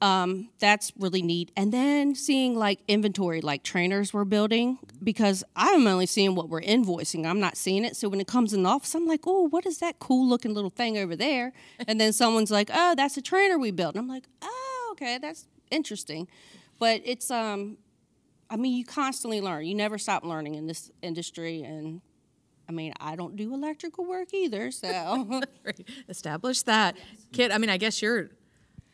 um, 0.00 0.50
that's 0.58 0.92
really 0.98 1.22
neat. 1.22 1.50
And 1.56 1.72
then 1.72 2.14
seeing 2.14 2.54
like 2.56 2.80
inventory, 2.86 3.40
like 3.40 3.62
trainers 3.62 4.14
we're 4.14 4.24
building, 4.24 4.78
because 5.02 5.42
I'm 5.56 5.86
only 5.86 6.06
seeing 6.06 6.34
what 6.34 6.48
we're 6.48 6.60
invoicing. 6.60 7.26
I'm 7.26 7.40
not 7.40 7.56
seeing 7.56 7.84
it. 7.84 7.96
So 7.96 8.08
when 8.08 8.20
it 8.20 8.26
comes 8.26 8.52
in 8.52 8.62
the 8.62 8.68
office, 8.68 8.94
I'm 8.94 9.06
like, 9.06 9.22
oh, 9.26 9.48
what 9.48 9.66
is 9.66 9.78
that 9.78 9.98
cool 9.98 10.28
looking 10.28 10.54
little 10.54 10.70
thing 10.70 10.98
over 10.98 11.16
there? 11.16 11.52
And 11.86 12.00
then 12.00 12.12
someone's 12.12 12.50
like, 12.50 12.70
oh, 12.72 12.94
that's 12.96 13.16
a 13.16 13.22
trainer 13.22 13.58
we 13.58 13.70
built. 13.70 13.94
And 13.96 14.02
I'm 14.02 14.08
like, 14.08 14.26
oh, 14.42 14.88
okay, 14.92 15.18
that's 15.18 15.46
interesting. 15.70 16.28
But 16.78 17.02
it's 17.04 17.30
um, 17.30 17.78
I 18.48 18.56
mean, 18.56 18.76
you 18.76 18.84
constantly 18.84 19.40
learn. 19.40 19.64
You 19.66 19.74
never 19.74 19.98
stop 19.98 20.24
learning 20.24 20.54
in 20.54 20.66
this 20.68 20.90
industry, 21.02 21.62
and 21.62 22.00
I 22.68 22.72
mean, 22.72 22.92
I 23.00 23.16
don't 23.16 23.34
do 23.34 23.54
electrical 23.54 24.04
work 24.04 24.34
either, 24.34 24.70
so. 24.70 25.40
Establish 26.08 26.62
that. 26.62 26.96
Kit, 27.32 27.50
I 27.50 27.58
mean, 27.58 27.70
I 27.70 27.78
guess 27.78 28.02
you're, 28.02 28.30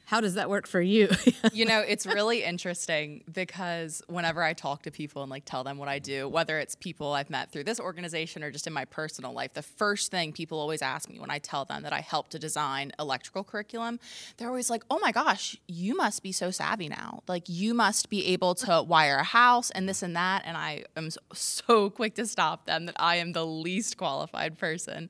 how 0.04 0.20
does 0.20 0.34
that 0.34 0.50
work 0.50 0.66
for 0.66 0.80
you? 0.80 1.08
you 1.52 1.64
know, 1.64 1.80
it's 1.80 2.06
really 2.06 2.44
interesting 2.44 3.24
because 3.32 4.02
whenever 4.06 4.42
I 4.42 4.52
talk 4.52 4.82
to 4.82 4.90
people 4.90 5.22
and 5.22 5.30
like 5.30 5.44
tell 5.44 5.64
them 5.64 5.78
what 5.78 5.88
I 5.88 5.98
do, 5.98 6.28
whether 6.28 6.58
it's 6.58 6.74
people 6.74 7.12
I've 7.12 7.30
met 7.30 7.50
through 7.50 7.64
this 7.64 7.80
organization 7.80 8.42
or 8.42 8.50
just 8.50 8.66
in 8.66 8.72
my 8.72 8.84
personal 8.84 9.32
life, 9.32 9.54
the 9.54 9.62
first 9.62 10.10
thing 10.10 10.32
people 10.32 10.58
always 10.58 10.82
ask 10.82 11.08
me 11.08 11.18
when 11.18 11.30
I 11.30 11.38
tell 11.38 11.64
them 11.64 11.82
that 11.84 11.92
I 11.92 12.00
help 12.00 12.28
to 12.30 12.38
design 12.38 12.92
electrical 12.98 13.44
curriculum, 13.44 13.98
they're 14.36 14.48
always 14.48 14.68
like, 14.68 14.84
"Oh 14.90 14.98
my 15.00 15.10
gosh, 15.10 15.56
you 15.66 15.96
must 15.96 16.22
be 16.22 16.32
so 16.32 16.50
savvy 16.50 16.88
now. 16.88 17.22
Like 17.26 17.48
you 17.48 17.72
must 17.72 18.10
be 18.10 18.26
able 18.26 18.54
to 18.56 18.82
wire 18.82 19.16
a 19.16 19.24
house 19.24 19.70
and 19.70 19.88
this 19.88 20.02
and 20.02 20.14
that." 20.16 20.42
And 20.44 20.56
I 20.56 20.84
am 20.96 21.10
so 21.32 21.90
quick 21.98 22.14
to 22.16 22.26
stop 22.26 22.66
them 22.66 22.86
that 22.86 22.96
I 22.98 23.16
am 23.16 23.32
the 23.32 23.46
least 23.46 23.96
qualified 23.96 24.58
person. 24.58 25.08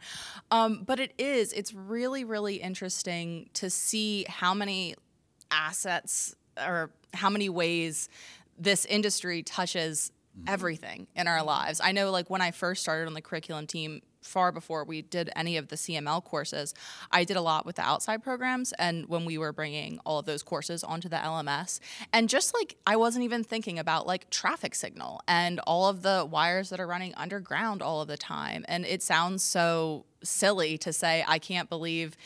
Um, 0.51 0.85
but 0.85 1.01
it 1.01 1.13
is. 1.19 1.53
It's 1.53 1.75
really, 1.75 2.25
really 2.25 2.57
interesting 2.57 3.51
to 3.55 3.71
see 3.71 4.25
how 4.29 4.55
many 4.55 4.94
assets 5.55 6.35
or 6.59 6.91
how 7.13 7.31
many 7.31 7.49
ways 7.49 8.09
this 8.59 8.85
industry 8.85 9.43
touches 9.43 10.13
mm-hmm. 10.37 10.49
everything 10.49 11.07
in 11.15 11.27
our 11.27 11.43
lives. 11.43 11.81
I 11.83 11.93
know 11.93 12.11
like 12.11 12.31
when 12.31 12.41
I 12.41 12.51
first 12.51 12.83
started 12.83 13.07
on 13.07 13.15
the 13.15 13.23
curriculum 13.23 13.67
team 13.67 14.03
far 14.23 14.53
before 14.53 14.85
we 14.85 15.03
did 15.03 15.31
any 15.37 15.59
of 15.59 15.69
the 15.69 15.77
CML 15.77 16.25
courses, 16.25 16.75
I 17.13 17.25
did 17.25 17.37
a 17.37 17.43
lot 17.43 17.67
with 17.67 17.77
the 17.77 17.83
outside 17.83 18.23
programs 18.23 18.73
and 18.73 19.07
when 19.07 19.25
we 19.25 19.37
were 19.37 19.53
bringing 19.53 20.01
all 20.07 20.19
of 20.19 20.25
those 20.25 20.43
courses 20.43 20.83
onto 20.83 21.09
the 21.09 21.17
LMS. 21.17 21.79
And 22.13 22.29
just 22.29 22.55
like 22.55 22.77
I 22.87 22.97
wasn't 22.97 23.25
even 23.25 23.45
thinking 23.45 23.79
about 23.79 24.07
like 24.07 24.31
traffic 24.31 24.75
signal 24.75 25.21
and 25.29 25.61
all 25.67 25.89
of 25.89 26.03
the 26.03 26.27
wires 26.29 26.71
that 26.71 26.81
are 26.81 26.87
running 26.87 27.15
underground 27.17 27.83
all 27.83 28.01
of 28.01 28.09
the 28.09 28.17
time. 28.17 28.65
And 28.67 28.87
it 28.87 29.03
sounds 29.03 29.45
so 29.45 30.07
silly 30.23 30.79
to 30.79 30.93
say 30.93 31.23
I 31.29 31.39
can't 31.39 31.69
believe 31.69 32.17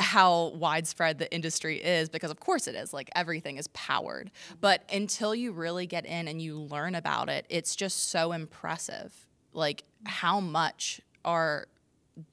how 0.00 0.48
widespread 0.56 1.18
the 1.18 1.32
industry 1.32 1.76
is 1.76 2.08
because 2.08 2.30
of 2.30 2.40
course 2.40 2.66
it 2.66 2.74
is 2.74 2.92
like 2.92 3.10
everything 3.14 3.56
is 3.56 3.68
powered. 3.68 4.30
But 4.60 4.82
until 4.92 5.34
you 5.34 5.52
really 5.52 5.86
get 5.86 6.06
in 6.06 6.28
and 6.28 6.40
you 6.40 6.58
learn 6.58 6.94
about 6.94 7.28
it 7.28 7.46
it's 7.48 7.76
just 7.76 8.10
so 8.10 8.32
impressive 8.32 9.26
like 9.52 9.84
how 10.04 10.40
much 10.40 11.00
our 11.24 11.66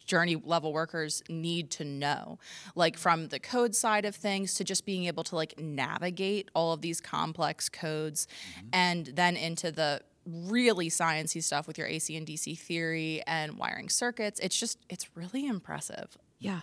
journey 0.05 0.35
level 0.35 0.73
workers 0.73 1.23
need 1.29 1.69
to 1.71 1.83
know 1.85 2.39
like 2.75 2.97
from 2.97 3.27
the 3.29 3.39
code 3.39 3.75
side 3.75 4.05
of 4.05 4.15
things 4.15 4.53
to 4.55 4.63
just 4.63 4.85
being 4.85 5.05
able 5.05 5.23
to 5.23 5.35
like 5.35 5.57
navigate 5.59 6.49
all 6.53 6.73
of 6.73 6.81
these 6.81 6.99
complex 6.99 7.69
codes 7.69 8.27
mm-hmm. 8.57 8.67
and 8.73 9.05
then 9.15 9.35
into 9.35 9.71
the 9.71 10.01
really 10.25 10.89
sciencey 10.89 11.41
stuff 11.41 11.67
with 11.67 11.77
your 11.77 11.87
AC 11.87 12.15
and 12.15 12.27
DC 12.27 12.57
theory 12.57 13.21
and 13.25 13.57
wiring 13.57 13.89
circuits. 13.89 14.39
It's 14.41 14.59
just 14.59 14.79
it's 14.89 15.15
really 15.15 15.47
impressive. 15.47 16.17
Yeah. 16.39 16.61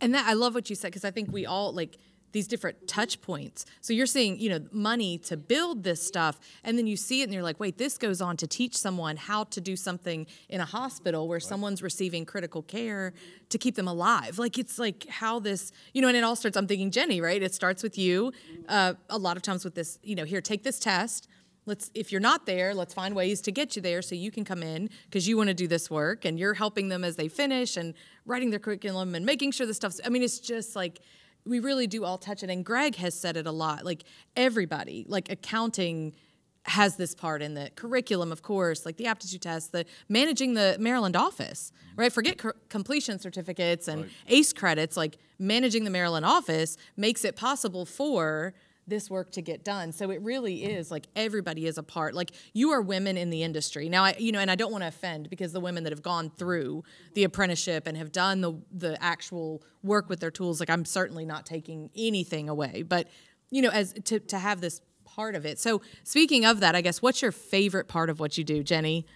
And 0.00 0.14
that 0.14 0.26
I 0.26 0.32
love 0.32 0.54
what 0.54 0.68
you 0.70 0.76
said 0.76 0.88
because 0.88 1.04
I 1.04 1.10
think 1.10 1.32
we 1.32 1.46
all 1.46 1.72
like 1.72 1.98
these 2.32 2.48
different 2.48 2.88
touch 2.88 3.20
points. 3.22 3.64
So 3.80 3.92
you're 3.92 4.06
seeing, 4.06 4.40
you 4.40 4.50
know, 4.50 4.66
money 4.72 5.18
to 5.18 5.36
build 5.36 5.84
this 5.84 6.04
stuff 6.04 6.40
and 6.64 6.76
then 6.76 6.88
you 6.88 6.96
see 6.96 7.20
it 7.20 7.24
and 7.24 7.32
you're 7.32 7.44
like, 7.44 7.60
"Wait, 7.60 7.78
this 7.78 7.96
goes 7.96 8.20
on 8.20 8.36
to 8.38 8.46
teach 8.48 8.76
someone 8.76 9.16
how 9.16 9.44
to 9.44 9.60
do 9.60 9.76
something 9.76 10.26
in 10.48 10.60
a 10.60 10.64
hospital 10.64 11.28
where 11.28 11.38
someone's 11.38 11.80
receiving 11.80 12.26
critical 12.26 12.60
care 12.60 13.14
to 13.50 13.56
keep 13.56 13.76
them 13.76 13.86
alive." 13.86 14.36
Like 14.36 14.58
it's 14.58 14.80
like 14.80 15.06
how 15.06 15.38
this, 15.38 15.70
you 15.92 16.02
know, 16.02 16.08
and 16.08 16.16
it 16.16 16.24
all 16.24 16.34
starts 16.34 16.56
I'm 16.56 16.66
thinking 16.66 16.90
Jenny, 16.90 17.20
right? 17.20 17.40
It 17.40 17.54
starts 17.54 17.84
with 17.84 17.96
you. 17.96 18.32
Uh, 18.68 18.94
a 19.08 19.18
lot 19.18 19.36
of 19.36 19.42
times 19.44 19.64
with 19.64 19.76
this, 19.76 20.00
you 20.02 20.16
know, 20.16 20.24
here 20.24 20.40
take 20.40 20.64
this 20.64 20.80
test 20.80 21.28
let's 21.66 21.90
if 21.94 22.12
you're 22.12 22.20
not 22.20 22.46
there 22.46 22.74
let's 22.74 22.94
find 22.94 23.14
ways 23.14 23.40
to 23.40 23.52
get 23.52 23.76
you 23.76 23.82
there 23.82 24.02
so 24.02 24.14
you 24.14 24.30
can 24.30 24.44
come 24.44 24.62
in 24.62 24.88
because 25.04 25.26
you 25.26 25.36
want 25.36 25.48
to 25.48 25.54
do 25.54 25.66
this 25.66 25.90
work 25.90 26.24
and 26.24 26.38
you're 26.38 26.54
helping 26.54 26.88
them 26.88 27.04
as 27.04 27.16
they 27.16 27.28
finish 27.28 27.76
and 27.76 27.94
writing 28.26 28.50
their 28.50 28.58
curriculum 28.58 29.14
and 29.14 29.24
making 29.24 29.50
sure 29.50 29.66
the 29.66 29.74
stuff's 29.74 30.00
i 30.04 30.08
mean 30.08 30.22
it's 30.22 30.38
just 30.38 30.76
like 30.76 31.00
we 31.46 31.60
really 31.60 31.86
do 31.86 32.04
all 32.04 32.16
touch 32.16 32.42
it. 32.42 32.50
And 32.50 32.64
greg 32.64 32.96
has 32.96 33.14
said 33.14 33.36
it 33.36 33.46
a 33.46 33.52
lot 33.52 33.84
like 33.84 34.04
everybody 34.36 35.04
like 35.08 35.30
accounting 35.30 36.14
has 36.66 36.96
this 36.96 37.14
part 37.14 37.42
in 37.42 37.52
the 37.54 37.70
curriculum 37.76 38.32
of 38.32 38.42
course 38.42 38.86
like 38.86 38.96
the 38.96 39.06
aptitude 39.06 39.42
test 39.42 39.72
the 39.72 39.84
managing 40.08 40.54
the 40.54 40.76
maryland 40.78 41.16
office 41.16 41.72
right? 41.96 42.12
Forget 42.12 42.38
co- 42.38 42.52
completion 42.68 43.20
certificates 43.20 43.86
and 43.86 44.10
ace 44.26 44.52
credits 44.52 44.96
like 44.96 45.18
managing 45.38 45.84
the 45.84 45.90
maryland 45.90 46.26
office 46.26 46.76
makes 46.96 47.24
it 47.24 47.36
possible 47.36 47.84
for 47.86 48.54
this 48.86 49.10
work 49.10 49.30
to 49.32 49.42
get 49.42 49.64
done. 49.64 49.92
So 49.92 50.10
it 50.10 50.20
really 50.22 50.64
is 50.64 50.90
like 50.90 51.06
everybody 51.16 51.66
is 51.66 51.78
a 51.78 51.82
part. 51.82 52.14
Like 52.14 52.32
you 52.52 52.70
are 52.70 52.80
women 52.80 53.16
in 53.16 53.30
the 53.30 53.42
industry. 53.42 53.88
Now 53.88 54.04
I 54.04 54.16
you 54.18 54.32
know 54.32 54.40
and 54.40 54.50
I 54.50 54.54
don't 54.54 54.72
want 54.72 54.82
to 54.82 54.88
offend 54.88 55.30
because 55.30 55.52
the 55.52 55.60
women 55.60 55.84
that 55.84 55.92
have 55.92 56.02
gone 56.02 56.30
through 56.30 56.84
the 57.14 57.24
apprenticeship 57.24 57.86
and 57.86 57.96
have 57.96 58.12
done 58.12 58.40
the 58.40 58.54
the 58.72 59.02
actual 59.02 59.62
work 59.82 60.08
with 60.08 60.20
their 60.20 60.30
tools 60.30 60.60
like 60.60 60.70
I'm 60.70 60.84
certainly 60.84 61.24
not 61.24 61.46
taking 61.46 61.90
anything 61.96 62.48
away, 62.48 62.82
but 62.82 63.08
you 63.50 63.62
know 63.62 63.70
as 63.70 63.92
to 64.04 64.20
to 64.20 64.38
have 64.38 64.60
this 64.60 64.80
part 65.04 65.34
of 65.34 65.46
it. 65.46 65.58
So 65.58 65.80
speaking 66.02 66.44
of 66.44 66.60
that, 66.60 66.74
I 66.74 66.80
guess 66.80 67.00
what's 67.00 67.22
your 67.22 67.32
favorite 67.32 67.88
part 67.88 68.10
of 68.10 68.18
what 68.18 68.36
you 68.36 68.44
do, 68.44 68.62
Jenny? 68.62 69.06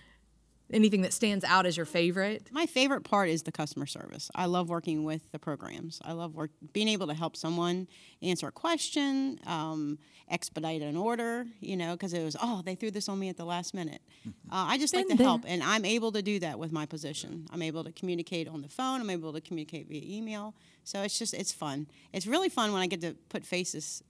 Anything 0.71 1.01
that 1.01 1.15
stands 1.15 1.45
out 1.45 1.65
as 1.65 1.77
your 1.79 1.87
favorite? 1.87 2.49
My 2.53 2.67
favorite 2.67 3.01
part 3.03 3.31
is 3.31 3.43
the 3.43 3.53
customer 3.53 3.87
service. 3.87 4.31
I 4.35 4.45
love 4.45 4.69
working 4.69 5.03
with 5.03 5.33
the 5.33 5.39
programs. 5.39 5.99
I 6.05 6.13
love 6.13 6.35
work, 6.35 6.51
being 6.75 6.89
able 6.89 7.07
to 7.07 7.15
help 7.15 7.37
someone 7.37 7.89
answer 8.21 8.49
a 8.49 8.53
question, 8.53 9.41
um, 9.47 9.99
expedite 10.31 10.83
an 10.83 10.95
order, 10.97 11.47
you 11.61 11.75
know, 11.77 11.93
because 11.93 12.13
it 12.13 12.23
was, 12.23 12.37
oh, 12.43 12.61
they 12.63 12.75
threw 12.75 12.91
this 12.91 13.09
on 13.09 13.19
me 13.19 13.31
at 13.31 13.39
the 13.39 13.45
last 13.45 13.75
minute. 13.75 14.03
Uh, 14.51 14.65
I 14.71 14.79
just 14.79 14.95
like 14.95 15.07
to 15.09 15.17
Been 15.17 15.27
help, 15.27 15.43
and 15.47 15.63
I'm 15.63 15.85
able 15.85 16.11
to 16.13 16.23
do 16.23 16.39
that 16.39 16.59
with 16.59 16.73
my 16.73 16.87
position. 16.87 17.47
I'm 17.51 17.61
able 17.61 17.85
to 17.85 17.93
communicate 17.93 18.49
on 18.49 18.63
the 18.63 18.69
phone, 18.69 19.01
I'm 19.03 19.11
able 19.11 19.33
to 19.35 19.43
communicate 19.43 19.89
via 19.89 20.01
email. 20.03 20.55
So 20.85 21.03
it's 21.03 21.19
just, 21.19 21.35
it's 21.35 21.53
fun. 21.53 21.87
It's 22.15 22.27
really 22.27 22.49
fun 22.49 22.73
when 22.73 22.81
I 22.81 22.87
get 22.87 23.03
to 23.03 23.15
put 23.29 23.45
faces 23.45 24.03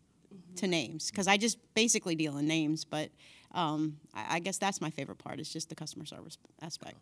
to 0.57 0.69
names, 0.69 1.11
because 1.11 1.27
I 1.27 1.37
just 1.39 1.59
basically 1.75 2.15
deal 2.15 2.39
in 2.39 2.47
names, 2.47 2.85
but 2.85 3.11
um, 3.53 3.99
I, 4.15 4.37
I 4.37 4.39
guess 4.41 4.59
that's 4.59 4.81
my 4.81 4.91
favorite 4.91 5.19
part, 5.19 5.41
It's 5.41 5.53
just 5.53 5.69
the 5.69 5.75
customer 5.75 6.05
service 6.05 6.39
aspect. 6.63 6.97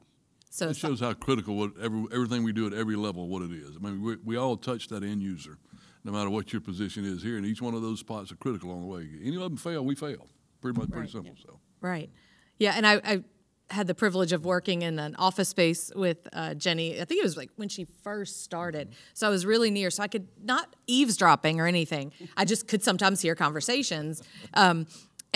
So 0.51 0.69
It 0.69 0.77
shows 0.77 1.01
how 1.01 1.13
critical 1.13 1.57
what 1.57 1.73
every, 1.83 2.05
everything 2.13 2.45
we 2.45 2.53
do 2.53 2.67
at 2.67 2.73
every 2.73 2.97
level, 2.97 3.29
what 3.29 3.43
it 3.43 3.53
is. 3.53 3.77
I 3.77 3.79
mean, 3.81 4.03
we, 4.03 4.17
we 4.25 4.37
all 4.37 4.57
touch 4.57 4.89
that 4.89 5.03
end 5.03 5.23
user, 5.23 5.59
no 6.05 6.13
matter 6.13 6.31
what 6.31 6.53
your 6.53 6.61
position 6.63 7.05
is 7.05 7.23
here, 7.23 7.37
and 7.37 7.45
each 7.45 7.61
one 7.61 7.75
of 7.75 7.83
those 7.83 8.01
spots 8.01 8.33
are 8.33 8.37
critical 8.37 8.71
on 8.71 8.81
the 8.81 8.87
way. 8.87 9.09
Any 9.23 9.37
of 9.37 9.43
them 9.43 9.57
fail, 9.57 9.85
we 9.85 9.95
fail. 9.95 10.29
Pretty 10.61 10.79
much, 10.79 10.91
pretty 10.91 11.11
simple. 11.11 11.35
So. 11.43 11.59
Right. 11.81 12.11
Yeah, 12.59 12.73
and 12.75 12.87
I, 12.87 13.01
I 13.05 13.25
had 13.71 13.87
the 13.87 13.95
privilege 13.95 14.33
of 14.33 14.45
working 14.45 14.83
in 14.83 14.99
an 14.99 15.17
office 15.17 15.49
space 15.49 15.91
with 15.95 16.29
uh, 16.33 16.55
Jenny. 16.55 17.01
I 17.01 17.05
think 17.05 17.21
it 17.21 17.25
was 17.25 17.37
like 17.37 17.51
when 17.57 17.69
she 17.69 17.85
first 18.03 18.43
started. 18.45 18.95
So 19.13 19.27
I 19.27 19.31
was 19.31 19.45
really 19.45 19.71
near, 19.71 19.91
so 19.91 20.03
I 20.03 20.09
could 20.09 20.29
not 20.43 20.75
eavesdropping 20.87 21.61
or 21.61 21.67
anything. 21.67 22.13
I 22.37 22.45
just 22.45 22.69
could 22.69 22.83
sometimes 22.83 23.21
hear 23.21 23.35
conversations, 23.35 24.23
um, 24.55 24.87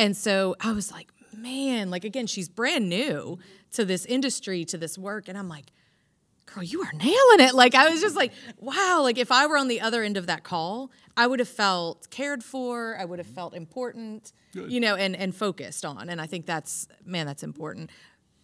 and 0.00 0.16
so 0.16 0.57
I 0.61 0.73
was 0.73 0.90
like, 0.90 1.12
man, 1.37 1.90
like 1.90 2.04
again, 2.04 2.26
she's 2.26 2.49
brand 2.49 2.88
new 2.88 3.38
to 3.73 3.85
this 3.85 4.04
industry, 4.07 4.64
to 4.66 4.78
this 4.78 4.99
work, 4.99 5.28
and 5.28 5.38
I'm 5.38 5.49
like. 5.49 5.66
Girl, 6.52 6.64
you 6.64 6.83
are 6.83 6.92
nailing 6.92 7.49
it. 7.49 7.54
Like, 7.54 7.76
I 7.76 7.88
was 7.90 8.00
just 8.00 8.16
like, 8.16 8.33
wow. 8.59 9.02
Like, 9.04 9.19
if 9.19 9.30
I 9.30 9.47
were 9.47 9.57
on 9.57 9.69
the 9.69 9.80
other 9.80 10.02
end 10.02 10.16
of 10.16 10.26
that 10.26 10.42
call, 10.42 10.90
I 11.16 11.28
would 11.28 11.38
have 11.38 11.49
felt 11.49 12.11
cared 12.11 12.42
for. 12.42 12.97
I 12.99 13.04
would 13.04 13.21
have 13.21 13.28
felt 13.28 13.54
important, 13.54 14.33
you 14.52 14.80
know, 14.80 14.97
and, 14.97 15.14
and 15.14 15.33
focused 15.33 15.85
on. 15.85 16.09
And 16.09 16.21
I 16.21 16.26
think 16.26 16.47
that's, 16.47 16.88
man, 17.04 17.25
that's 17.25 17.45
important. 17.45 17.90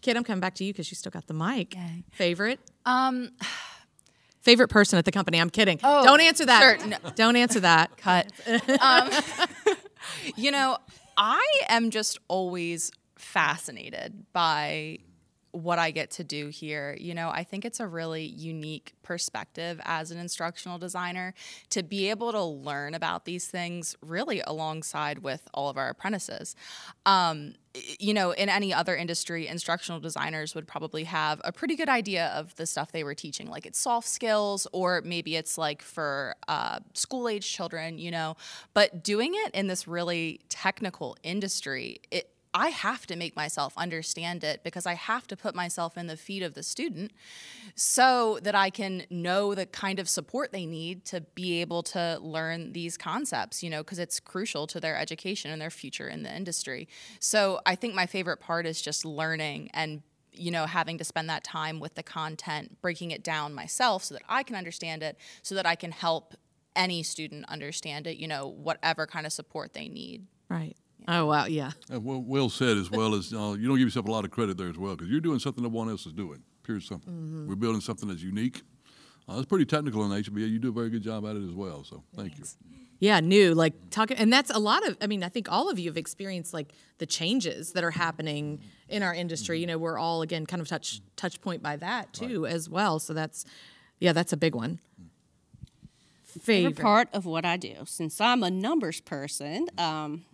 Kit, 0.02 0.16
I'm 0.16 0.22
coming 0.22 0.40
back 0.40 0.54
to 0.56 0.64
you 0.64 0.72
because 0.72 0.88
you 0.88 0.94
still 0.94 1.10
got 1.10 1.26
the 1.26 1.34
mic. 1.34 1.74
Favorite? 2.12 2.60
um 2.84 3.30
Favorite 4.40 4.68
person 4.68 4.96
at 5.00 5.04
the 5.04 5.10
company? 5.10 5.40
I'm 5.40 5.50
kidding. 5.50 5.78
Don't 5.78 6.20
answer 6.20 6.46
that. 6.46 6.80
sure, 6.80 6.86
no. 6.86 6.98
Don't 7.16 7.34
answer 7.34 7.58
that. 7.58 7.96
cut. 7.96 8.30
um, 8.80 9.10
you 10.36 10.52
know, 10.52 10.76
I 11.16 11.44
am 11.68 11.90
just 11.90 12.18
always 12.28 12.90
fascinated 13.16 14.26
by 14.32 14.98
what 15.56 15.78
I 15.78 15.90
get 15.90 16.10
to 16.12 16.24
do 16.24 16.48
here. 16.48 16.96
You 17.00 17.14
know, 17.14 17.30
I 17.30 17.42
think 17.42 17.64
it's 17.64 17.80
a 17.80 17.86
really 17.86 18.24
unique 18.24 18.92
perspective 19.02 19.80
as 19.84 20.10
an 20.10 20.18
instructional 20.18 20.78
designer 20.78 21.32
to 21.70 21.82
be 21.82 22.10
able 22.10 22.32
to 22.32 22.42
learn 22.42 22.94
about 22.94 23.24
these 23.24 23.46
things 23.46 23.96
really 24.02 24.42
alongside 24.46 25.20
with 25.20 25.48
all 25.54 25.70
of 25.70 25.78
our 25.78 25.88
apprentices. 25.88 26.56
Um, 27.06 27.54
you 27.98 28.14
know, 28.14 28.30
in 28.32 28.48
any 28.48 28.72
other 28.72 28.94
industry, 28.96 29.48
instructional 29.48 30.00
designers 30.00 30.54
would 30.54 30.66
probably 30.66 31.04
have 31.04 31.40
a 31.44 31.52
pretty 31.52 31.76
good 31.76 31.88
idea 31.88 32.28
of 32.28 32.54
the 32.56 32.66
stuff 32.66 32.92
they 32.92 33.04
were 33.04 33.14
teaching, 33.14 33.48
like 33.48 33.66
it's 33.66 33.78
soft 33.78 34.08
skills, 34.08 34.66
or 34.72 35.02
maybe 35.04 35.36
it's 35.36 35.58
like 35.58 35.82
for 35.82 36.34
uh, 36.48 36.80
school 36.94 37.28
age 37.28 37.50
children, 37.50 37.98
you 37.98 38.10
know. 38.10 38.36
But 38.74 39.02
doing 39.02 39.32
it 39.34 39.54
in 39.54 39.66
this 39.66 39.86
really 39.86 40.40
technical 40.48 41.16
industry, 41.22 42.00
it 42.10 42.30
I 42.56 42.70
have 42.70 43.06
to 43.08 43.16
make 43.16 43.36
myself 43.36 43.74
understand 43.76 44.42
it 44.42 44.64
because 44.64 44.86
I 44.86 44.94
have 44.94 45.26
to 45.26 45.36
put 45.36 45.54
myself 45.54 45.98
in 45.98 46.06
the 46.06 46.16
feet 46.16 46.42
of 46.42 46.54
the 46.54 46.62
student 46.62 47.12
so 47.74 48.38
that 48.42 48.54
I 48.54 48.70
can 48.70 49.04
know 49.10 49.54
the 49.54 49.66
kind 49.66 49.98
of 49.98 50.08
support 50.08 50.52
they 50.52 50.64
need 50.64 51.04
to 51.06 51.20
be 51.20 51.60
able 51.60 51.82
to 51.82 52.18
learn 52.18 52.72
these 52.72 52.96
concepts, 52.96 53.62
you 53.62 53.68
know, 53.68 53.82
because 53.82 53.98
it's 53.98 54.18
crucial 54.20 54.66
to 54.68 54.80
their 54.80 54.96
education 54.96 55.50
and 55.50 55.60
their 55.60 55.68
future 55.68 56.08
in 56.08 56.22
the 56.22 56.34
industry. 56.34 56.88
So 57.20 57.60
I 57.66 57.74
think 57.74 57.94
my 57.94 58.06
favorite 58.06 58.40
part 58.40 58.64
is 58.64 58.80
just 58.80 59.04
learning 59.04 59.68
and 59.74 60.02
you 60.32 60.50
know, 60.50 60.66
having 60.66 60.98
to 60.98 61.04
spend 61.04 61.30
that 61.30 61.44
time 61.44 61.80
with 61.80 61.94
the 61.94 62.02
content, 62.02 62.80
breaking 62.82 63.10
it 63.10 63.22
down 63.22 63.54
myself 63.54 64.04
so 64.04 64.14
that 64.14 64.22
I 64.28 64.42
can 64.42 64.54
understand 64.54 65.02
it, 65.02 65.16
so 65.42 65.54
that 65.54 65.66
I 65.66 65.76
can 65.76 65.92
help 65.92 66.34
any 66.74 67.02
student 67.02 67.46
understand 67.48 68.06
it, 68.06 68.18
you 68.18 68.28
know, 68.28 68.46
whatever 68.46 69.06
kind 69.06 69.24
of 69.24 69.32
support 69.32 69.72
they 69.72 69.88
need. 69.88 70.26
Right. 70.50 70.76
Oh 71.08 71.26
wow, 71.26 71.46
yeah. 71.46 71.70
Uh, 71.92 72.00
well, 72.00 72.20
well 72.20 72.48
said, 72.48 72.76
as 72.76 72.90
well 72.90 73.14
as 73.14 73.32
uh, 73.32 73.56
you 73.58 73.68
don't 73.68 73.78
give 73.78 73.86
yourself 73.86 74.06
a 74.06 74.10
lot 74.10 74.24
of 74.24 74.30
credit 74.30 74.56
there 74.56 74.68
as 74.68 74.76
well, 74.76 74.96
because 74.96 75.10
you're 75.10 75.20
doing 75.20 75.38
something 75.38 75.62
no 75.62 75.68
one 75.68 75.88
else 75.88 76.06
is 76.06 76.12
doing. 76.12 76.42
Pure 76.62 76.80
something. 76.80 77.12
Mm-hmm. 77.12 77.48
We're 77.48 77.54
building 77.56 77.80
something 77.80 78.08
that's 78.08 78.22
unique. 78.22 78.62
Uh, 79.28 79.36
it's 79.36 79.46
pretty 79.46 79.66
technical 79.66 80.04
in 80.04 80.10
nature, 80.10 80.30
but 80.30 80.40
yeah, 80.40 80.46
you 80.46 80.58
do 80.58 80.68
a 80.68 80.72
very 80.72 80.90
good 80.90 81.02
job 81.02 81.24
at 81.26 81.36
it 81.36 81.44
as 81.44 81.54
well. 81.54 81.84
So 81.84 82.02
thank 82.16 82.38
you. 82.38 82.44
Yeah, 82.98 83.20
new 83.20 83.54
like 83.54 83.74
talking, 83.90 84.16
and 84.16 84.32
that's 84.32 84.50
a 84.50 84.58
lot 84.58 84.86
of. 84.86 84.96
I 85.00 85.06
mean, 85.06 85.22
I 85.22 85.28
think 85.28 85.52
all 85.52 85.68
of 85.68 85.78
you 85.78 85.90
have 85.90 85.96
experienced 85.96 86.54
like 86.54 86.72
the 86.98 87.06
changes 87.06 87.72
that 87.72 87.84
are 87.84 87.90
happening 87.90 88.60
in 88.88 89.02
our 89.02 89.14
industry. 89.14 89.60
You 89.60 89.66
know, 89.66 89.78
we're 89.78 89.98
all 89.98 90.22
again 90.22 90.46
kind 90.46 90.62
of 90.62 90.68
touch 90.68 91.02
touch 91.14 91.40
point 91.40 91.62
by 91.62 91.76
that 91.76 92.12
too 92.12 92.46
as 92.46 92.70
well. 92.70 92.98
So 92.98 93.12
that's, 93.12 93.44
yeah, 94.00 94.12
that's 94.12 94.32
a 94.32 94.36
big 94.36 94.54
one. 94.54 94.78
favorite 96.24 96.44
Favorite. 96.44 96.82
part 96.82 97.08
of 97.12 97.26
what 97.26 97.44
I 97.44 97.56
do. 97.56 97.74
Since 97.84 98.20
I'm 98.20 98.42
a 98.42 98.50
numbers 98.50 99.00
person, 99.02 99.66
um, 99.76 100.24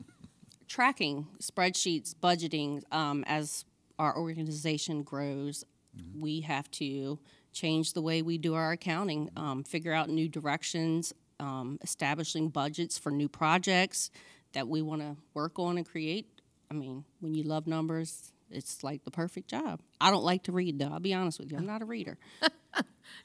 tracking 0.72 1.26
spreadsheets, 1.38 2.14
budgeting, 2.14 2.82
um, 2.90 3.22
as 3.26 3.66
our 3.98 4.16
organization 4.16 5.02
grows, 5.02 5.64
we 6.18 6.40
have 6.40 6.70
to 6.70 7.18
change 7.52 7.92
the 7.92 8.00
way 8.00 8.22
we 8.22 8.38
do 8.38 8.54
our 8.54 8.72
accounting, 8.72 9.28
um, 9.36 9.62
figure 9.64 9.92
out 9.92 10.08
new 10.08 10.26
directions, 10.26 11.12
um, 11.38 11.78
establishing 11.82 12.48
budgets 12.48 12.96
for 12.96 13.12
new 13.12 13.28
projects 13.28 14.10
that 14.54 14.66
we 14.66 14.80
want 14.80 15.02
to 15.02 15.14
work 15.34 15.58
on 15.58 15.76
and 15.76 15.86
create. 15.86 16.40
I 16.70 16.74
mean, 16.74 17.04
when 17.20 17.34
you 17.34 17.42
love 17.42 17.66
numbers, 17.66 18.32
it's 18.52 18.82
like 18.84 19.04
the 19.04 19.10
perfect 19.10 19.48
job. 19.48 19.80
I 20.00 20.10
don't 20.10 20.24
like 20.24 20.44
to 20.44 20.52
read, 20.52 20.78
though. 20.78 20.90
I'll 20.92 21.00
be 21.00 21.14
honest 21.14 21.38
with 21.38 21.50
you. 21.50 21.58
I'm 21.58 21.66
not 21.66 21.82
a 21.82 21.84
reader. 21.84 22.18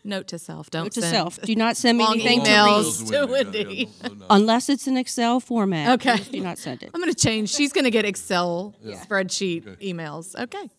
Note 0.04 0.28
to 0.28 0.40
self: 0.40 0.70
Don't 0.70 0.86
Note 0.86 0.92
to 0.94 1.02
send 1.02 1.14
self: 1.14 1.42
Do 1.42 1.56
not 1.56 1.78
send 1.78 1.98
me 1.98 2.04
long 2.06 2.16
anything 2.20 2.44
to 2.44 2.50
emails. 2.50 3.00
read 3.02 3.08
to 3.10 3.14
Yeah, 3.16 3.26
Wendy. 3.26 3.90
yeah, 4.04 4.10
unless 4.30 4.70
it's 4.70 4.88
an 4.88 4.98
Excel 4.98 5.40
format. 5.40 6.00
Okay. 6.06 6.18
do 6.32 6.42
not 6.42 6.58
send 6.58 6.84
it. 6.84 6.92
I'm 6.94 7.00
going 7.02 7.14
to 7.14 7.20
change. 7.20 7.50
She's 7.50 7.72
going 7.72 7.86
to 7.86 7.92
get 7.92 8.04
Excel 8.06 8.76
spreadsheet 8.86 9.64
emails. 9.82 10.36
Okay, 10.38 10.70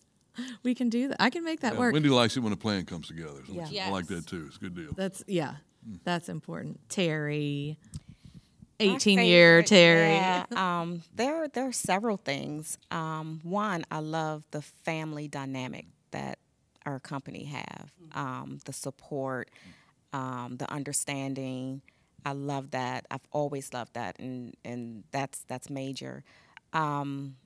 we 0.62 0.74
can 0.74 0.88
do 0.88 1.08
that. 1.08 1.22
I 1.22 1.30
can 1.30 1.44
make 1.44 1.60
that 1.60 1.74
Yeah, 1.74 1.78
work. 1.80 1.92
Wendy 1.94 2.08
likes 2.10 2.36
it 2.36 2.40
when 2.40 2.52
a 2.52 2.56
plan 2.56 2.84
comes 2.84 3.08
together. 3.08 3.40
So 3.46 3.52
Yeah. 3.70 3.86
I 3.88 3.90
like 3.90 4.06
that 4.08 4.26
too. 4.26 4.44
It's 4.46 4.56
a 4.56 4.60
good 4.60 4.74
deal. 4.74 4.92
That's 4.94 5.24
yeah, 5.26 5.54
mm. 5.88 5.98
that's 6.04 6.28
important. 6.28 6.80
Terry, 6.88 7.78
My 7.94 8.07
18 8.80 9.18
year 9.20 9.62
Terry. 9.62 10.14
Yeah, 10.14 10.44
um, 10.56 11.02
there, 11.14 11.48
there 11.48 11.66
are 11.66 11.72
several 11.72 12.16
things. 12.16 12.78
Um, 12.90 13.40
one, 13.42 13.84
I 13.90 13.98
love 14.00 14.44
the 14.50 14.62
family 14.62 15.28
dynamic 15.28 15.86
that 16.10 16.38
our 16.86 16.98
company 17.00 17.44
have. 17.44 17.92
Um, 18.12 18.58
the 18.64 18.72
support, 18.72 19.50
um, 20.12 20.56
the 20.58 20.70
understanding. 20.72 21.82
I 22.24 22.32
love 22.32 22.70
that. 22.72 23.06
I've 23.10 23.26
always 23.32 23.72
loved 23.72 23.94
that, 23.94 24.18
and 24.18 24.54
and 24.64 25.04
that's 25.12 25.40
that's 25.48 25.70
major. 25.70 26.24
Um, 26.72 27.36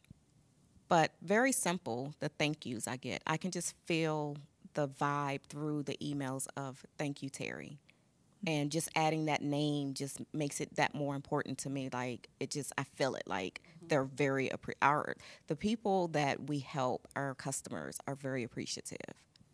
but 0.89 1.13
very 1.23 1.53
simple. 1.53 2.15
The 2.21 2.29
thank 2.29 2.67
yous 2.67 2.87
I 2.87 2.97
get, 2.97 3.23
I 3.27 3.37
can 3.37 3.51
just 3.51 3.75
feel 3.87 4.37
the 4.75 4.89
vibe 4.89 5.43
through 5.49 5.83
the 5.85 5.97
emails 6.03 6.47
of 6.57 6.85
thank 6.99 7.23
you, 7.23 7.29
Terry 7.29 7.79
and 8.47 8.71
just 8.71 8.89
adding 8.97 9.27
that 9.27 9.43
name 9.43 9.95
just 9.95 10.21
makes 10.33 10.61
it 10.61 10.75
that 10.77 10.95
more 10.95 11.15
important 11.15 11.59
to 11.59 11.71
me 11.71 11.89
like 11.93 12.29
it 12.41 12.51
just 12.51 12.73
i 12.79 12.85
feel 12.85 13.15
it 13.15 13.25
like 13.27 13.61
mm-hmm. 13.63 13.89
they're 13.89 14.05
very 14.05 14.49
appre- 14.49 14.75
our 14.83 15.17
the 15.47 15.57
people 15.57 16.09
that 16.09 16.49
we 16.49 16.59
help 16.59 17.07
our 17.17 17.35
customers 17.35 17.99
are 18.07 18.15
very 18.15 18.43
appreciative 18.43 18.97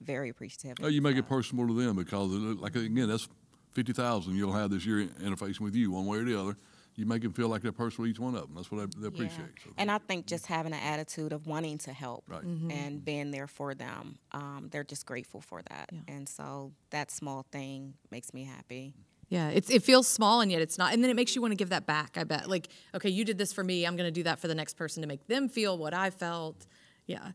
very 0.00 0.28
appreciative 0.28 0.78
Oh, 0.82 0.88
you 0.88 1.02
make 1.02 1.16
it 1.16 1.28
personal 1.28 1.66
to 1.66 1.74
them 1.74 1.96
because, 1.96 2.32
uh, 2.32 2.54
like 2.60 2.76
again, 2.76 3.08
that's 3.08 3.28
fifty 3.72 3.92
thousand 3.92 4.36
you'll 4.36 4.52
have 4.52 4.70
this 4.70 4.86
year 4.86 5.06
interfacing 5.20 5.60
with 5.60 5.74
you 5.74 5.90
one 5.90 6.06
way 6.06 6.18
or 6.18 6.24
the 6.24 6.40
other. 6.40 6.56
You 6.98 7.06
make 7.06 7.22
them 7.22 7.32
feel 7.32 7.48
like 7.48 7.62
they're 7.62 7.70
personal 7.70 8.10
each 8.10 8.18
one 8.18 8.34
of 8.34 8.40
them. 8.42 8.54
That's 8.56 8.72
what 8.72 8.80
I, 8.82 8.86
they 8.96 9.02
Yeah. 9.02 9.08
appreciate. 9.08 9.46
So, 9.64 9.70
and 9.78 9.88
i 9.90 9.98
think 9.98 10.26
just 10.26 10.46
having 10.46 10.72
an 10.72 10.80
attitude 10.80 11.32
of 11.32 11.46
wanting 11.46 11.78
to 11.78 11.92
help 11.92 12.24
Right. 12.28 12.42
and 12.42 13.04
being 13.04 13.30
there 13.30 13.46
for 13.46 13.72
them 13.74 14.18
um, 14.32 14.68
they're 14.72 14.82
just 14.84 15.06
grateful 15.06 15.40
for 15.40 15.62
that 15.70 15.90
and 16.08 16.28
so 16.28 16.72
that 16.90 17.10
small 17.12 17.46
thing 17.52 17.94
makes 18.10 18.34
me 18.34 18.42
happy 18.44 18.94
Yeah, 19.28 19.48
it's 19.50 19.70
it 19.70 19.82
feels 19.84 20.08
small 20.08 20.40
and 20.40 20.50
yet 20.50 20.60
it's 20.62 20.76
not, 20.78 20.92
and 20.92 21.02
then 21.04 21.10
it 21.10 21.14
makes 21.16 21.36
you 21.36 21.42
want 21.42 21.52
to 21.52 21.56
give 21.56 21.68
that 21.68 21.86
back. 21.86 22.16
I 22.16 22.24
bet. 22.24 22.48
Like, 22.48 22.68
okay, 22.94 23.10
you 23.10 23.24
did 23.26 23.36
this 23.36 23.52
for 23.52 23.62
me. 23.62 23.84
I'm 23.86 23.94
going 23.94 24.06
to 24.12 24.18
do 24.20 24.24
that 24.24 24.38
for 24.38 24.48
the 24.48 24.54
next 24.54 24.74
person 24.74 25.02
to 25.02 25.06
make 25.06 25.26
them 25.26 25.48
feel 25.50 25.76
what 25.76 25.92
I 25.92 26.08
felt. 26.10 26.66
Yeah. 27.06 27.32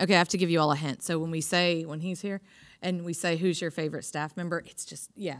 Okay, 0.00 0.14
I 0.14 0.18
have 0.18 0.28
to 0.30 0.38
give 0.38 0.48
you 0.50 0.58
all 0.60 0.72
a 0.72 0.76
hint. 0.76 1.02
So 1.02 1.18
when 1.18 1.30
we 1.30 1.42
say 1.42 1.84
when 1.84 2.00
he's 2.00 2.22
here, 2.22 2.40
and 2.80 3.04
we 3.04 3.12
say 3.12 3.36
who's 3.36 3.60
your 3.60 3.70
favorite 3.70 4.04
staff 4.06 4.34
member, 4.36 4.62
it's 4.66 4.84
just 4.86 5.10
yeah. 5.14 5.36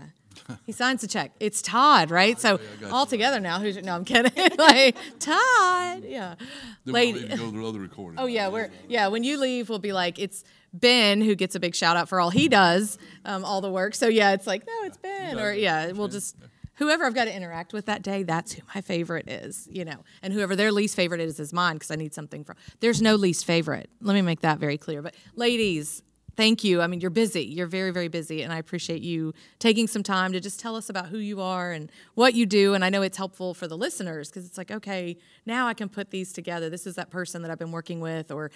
He 0.65 0.73
signs 0.73 1.01
the 1.01 1.07
check. 1.07 1.33
It's 1.41 1.63
Todd, 1.63 2.11
right? 2.11 2.41
So 2.41 2.59
got 2.81 2.93
all 2.93 3.07
together 3.07 3.41
now. 3.41 3.61
Who's 3.61 3.77
no? 3.77 3.95
I'm 3.95 4.05
kidding. 4.05 4.33
like 4.59 4.97
Todd. 5.19 6.05
Yeah. 6.05 6.35
then 6.37 6.39
we'll 6.85 6.95
Lady. 6.95 7.29
go 7.29 7.37
to 7.37 7.51
the 7.51 7.67
other 7.67 7.81
recording. 7.81 8.19
Oh 8.19 8.27
yeah, 8.27 8.49
we're 8.49 8.71
yeah. 8.89 9.09
When 9.09 9.25
you 9.25 9.39
leave, 9.39 9.69
we'll 9.69 9.79
be 9.79 9.93
like, 9.93 10.19
it's 10.19 10.45
Ben 10.73 11.21
who 11.21 11.35
gets 11.35 11.55
a 11.55 11.61
big 11.61 11.75
shout 11.75 11.97
out 11.97 12.09
for 12.09 12.21
all 12.21 12.31
he 12.31 12.49
does, 12.49 12.99
um, 13.25 13.45
all 13.45 13.61
the 13.61 13.71
work. 13.71 13.95
So 13.95 14.09
yeah, 14.09 14.33
it's 14.33 14.47
like 14.47 14.67
no, 14.67 14.85
it's 14.85 14.99
Ben, 14.99 15.39
or 15.39 15.53
yeah, 15.53 15.93
we'll 15.93 16.09
just 16.09 16.37
whoever 16.77 17.05
I've 17.05 17.15
got 17.15 17.25
to 17.25 17.35
interact 17.35 17.73
with 17.73 17.87
that 17.87 18.03
day. 18.03 18.23
That's 18.23 18.53
who 18.53 18.63
my 18.75 18.81
favorite 18.81 19.29
is, 19.29 19.69
you 19.71 19.85
know, 19.85 20.05
and 20.23 20.33
whoever 20.33 20.55
their 20.57 20.73
least 20.73 20.97
favorite 20.97 21.21
is 21.21 21.41
is 21.41 21.53
mine 21.53 21.77
because 21.77 21.91
I 21.91 21.97
need 21.97 22.15
something 22.15 22.45
from. 22.45 22.57
There's 22.81 23.03
no 23.03 23.15
least 23.17 23.45
favorite. 23.45 23.91
Let 24.01 24.15
me 24.15 24.23
make 24.23 24.41
that 24.41 24.59
very 24.59 24.79
clear. 24.79 25.03
But 25.03 25.15
ladies. 25.35 26.03
Thank 26.37 26.65
you. 26.65 26.83
I 26.83 26.87
mean, 26.87 27.01
you're 27.01 27.11
busy. 27.11 27.45
You're 27.45 27.67
very, 27.67 27.91
very 27.91 28.09
busy. 28.09 28.43
And 28.43 28.53
I 28.53 28.59
appreciate 28.59 29.03
you 29.03 29.33
taking 29.59 29.87
some 29.87 30.03
time 30.03 30.33
to 30.33 30.41
just 30.41 30.61
tell 30.61 30.77
us 30.77 30.91
about 30.91 31.07
who 31.07 31.19
you 31.19 31.41
are 31.41 31.73
and 31.73 31.91
what 32.15 32.35
you 32.35 32.45
do. 32.45 32.75
And 32.75 32.85
I 32.85 32.91
know 32.91 33.03
it's 33.03 33.17
helpful 33.17 33.55
for 33.55 33.67
the 33.67 33.77
listeners 33.77 34.29
because 34.29 34.45
it's 34.45 34.59
like, 34.59 34.71
okay, 34.71 35.17
now 35.47 35.67
I 35.67 35.75
can 35.75 35.89
put 35.89 36.11
these 36.11 36.33
together. 36.33 36.69
This 36.69 36.87
is 36.87 36.95
that 36.97 37.11
person 37.11 37.43
that 37.43 37.51
I've 37.51 37.59
been 37.59 37.73
working 37.73 38.01
with, 38.01 38.31
or 38.31 38.51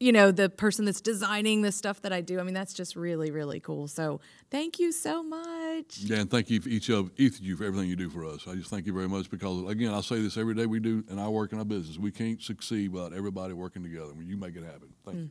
you 0.00 0.10
know, 0.10 0.32
the 0.32 0.48
person 0.48 0.84
that's 0.84 1.00
designing 1.00 1.62
the 1.62 1.70
stuff 1.70 2.02
that 2.02 2.12
I 2.12 2.20
do. 2.20 2.40
I 2.40 2.42
mean, 2.42 2.52
that's 2.52 2.74
just 2.74 2.96
really, 2.96 3.30
really 3.30 3.60
cool. 3.60 3.86
So 3.86 4.20
thank 4.50 4.80
you 4.80 4.90
so 4.90 5.22
much. 5.22 5.98
Yeah, 5.98 6.18
and 6.18 6.30
thank 6.30 6.50
you 6.50 6.60
for 6.60 6.68
each 6.68 6.88
of 6.88 7.12
each 7.16 7.38
of 7.38 7.44
you 7.44 7.56
for 7.56 7.64
everything 7.64 7.88
you 7.88 7.96
do 7.96 8.10
for 8.10 8.24
us. 8.24 8.46
I 8.48 8.54
just 8.54 8.70
thank 8.70 8.86
you 8.86 8.92
very 8.92 9.08
much 9.08 9.30
because 9.30 9.70
again, 9.70 9.94
I 9.94 10.00
say 10.00 10.20
this 10.20 10.36
every 10.36 10.54
day 10.54 10.66
we 10.66 10.80
do 10.80 11.04
and 11.08 11.20
I 11.20 11.28
work 11.28 11.52
in 11.52 11.58
our 11.58 11.64
business. 11.64 11.96
We 11.96 12.10
can't 12.10 12.42
succeed 12.42 12.90
without 12.90 13.12
everybody 13.12 13.54
working 13.54 13.84
together. 13.84 14.12
When 14.12 14.26
you 14.26 14.36
make 14.36 14.56
it 14.56 14.64
happen, 14.64 14.88
thank 15.04 15.16
hmm. 15.16 15.22
you. 15.22 15.30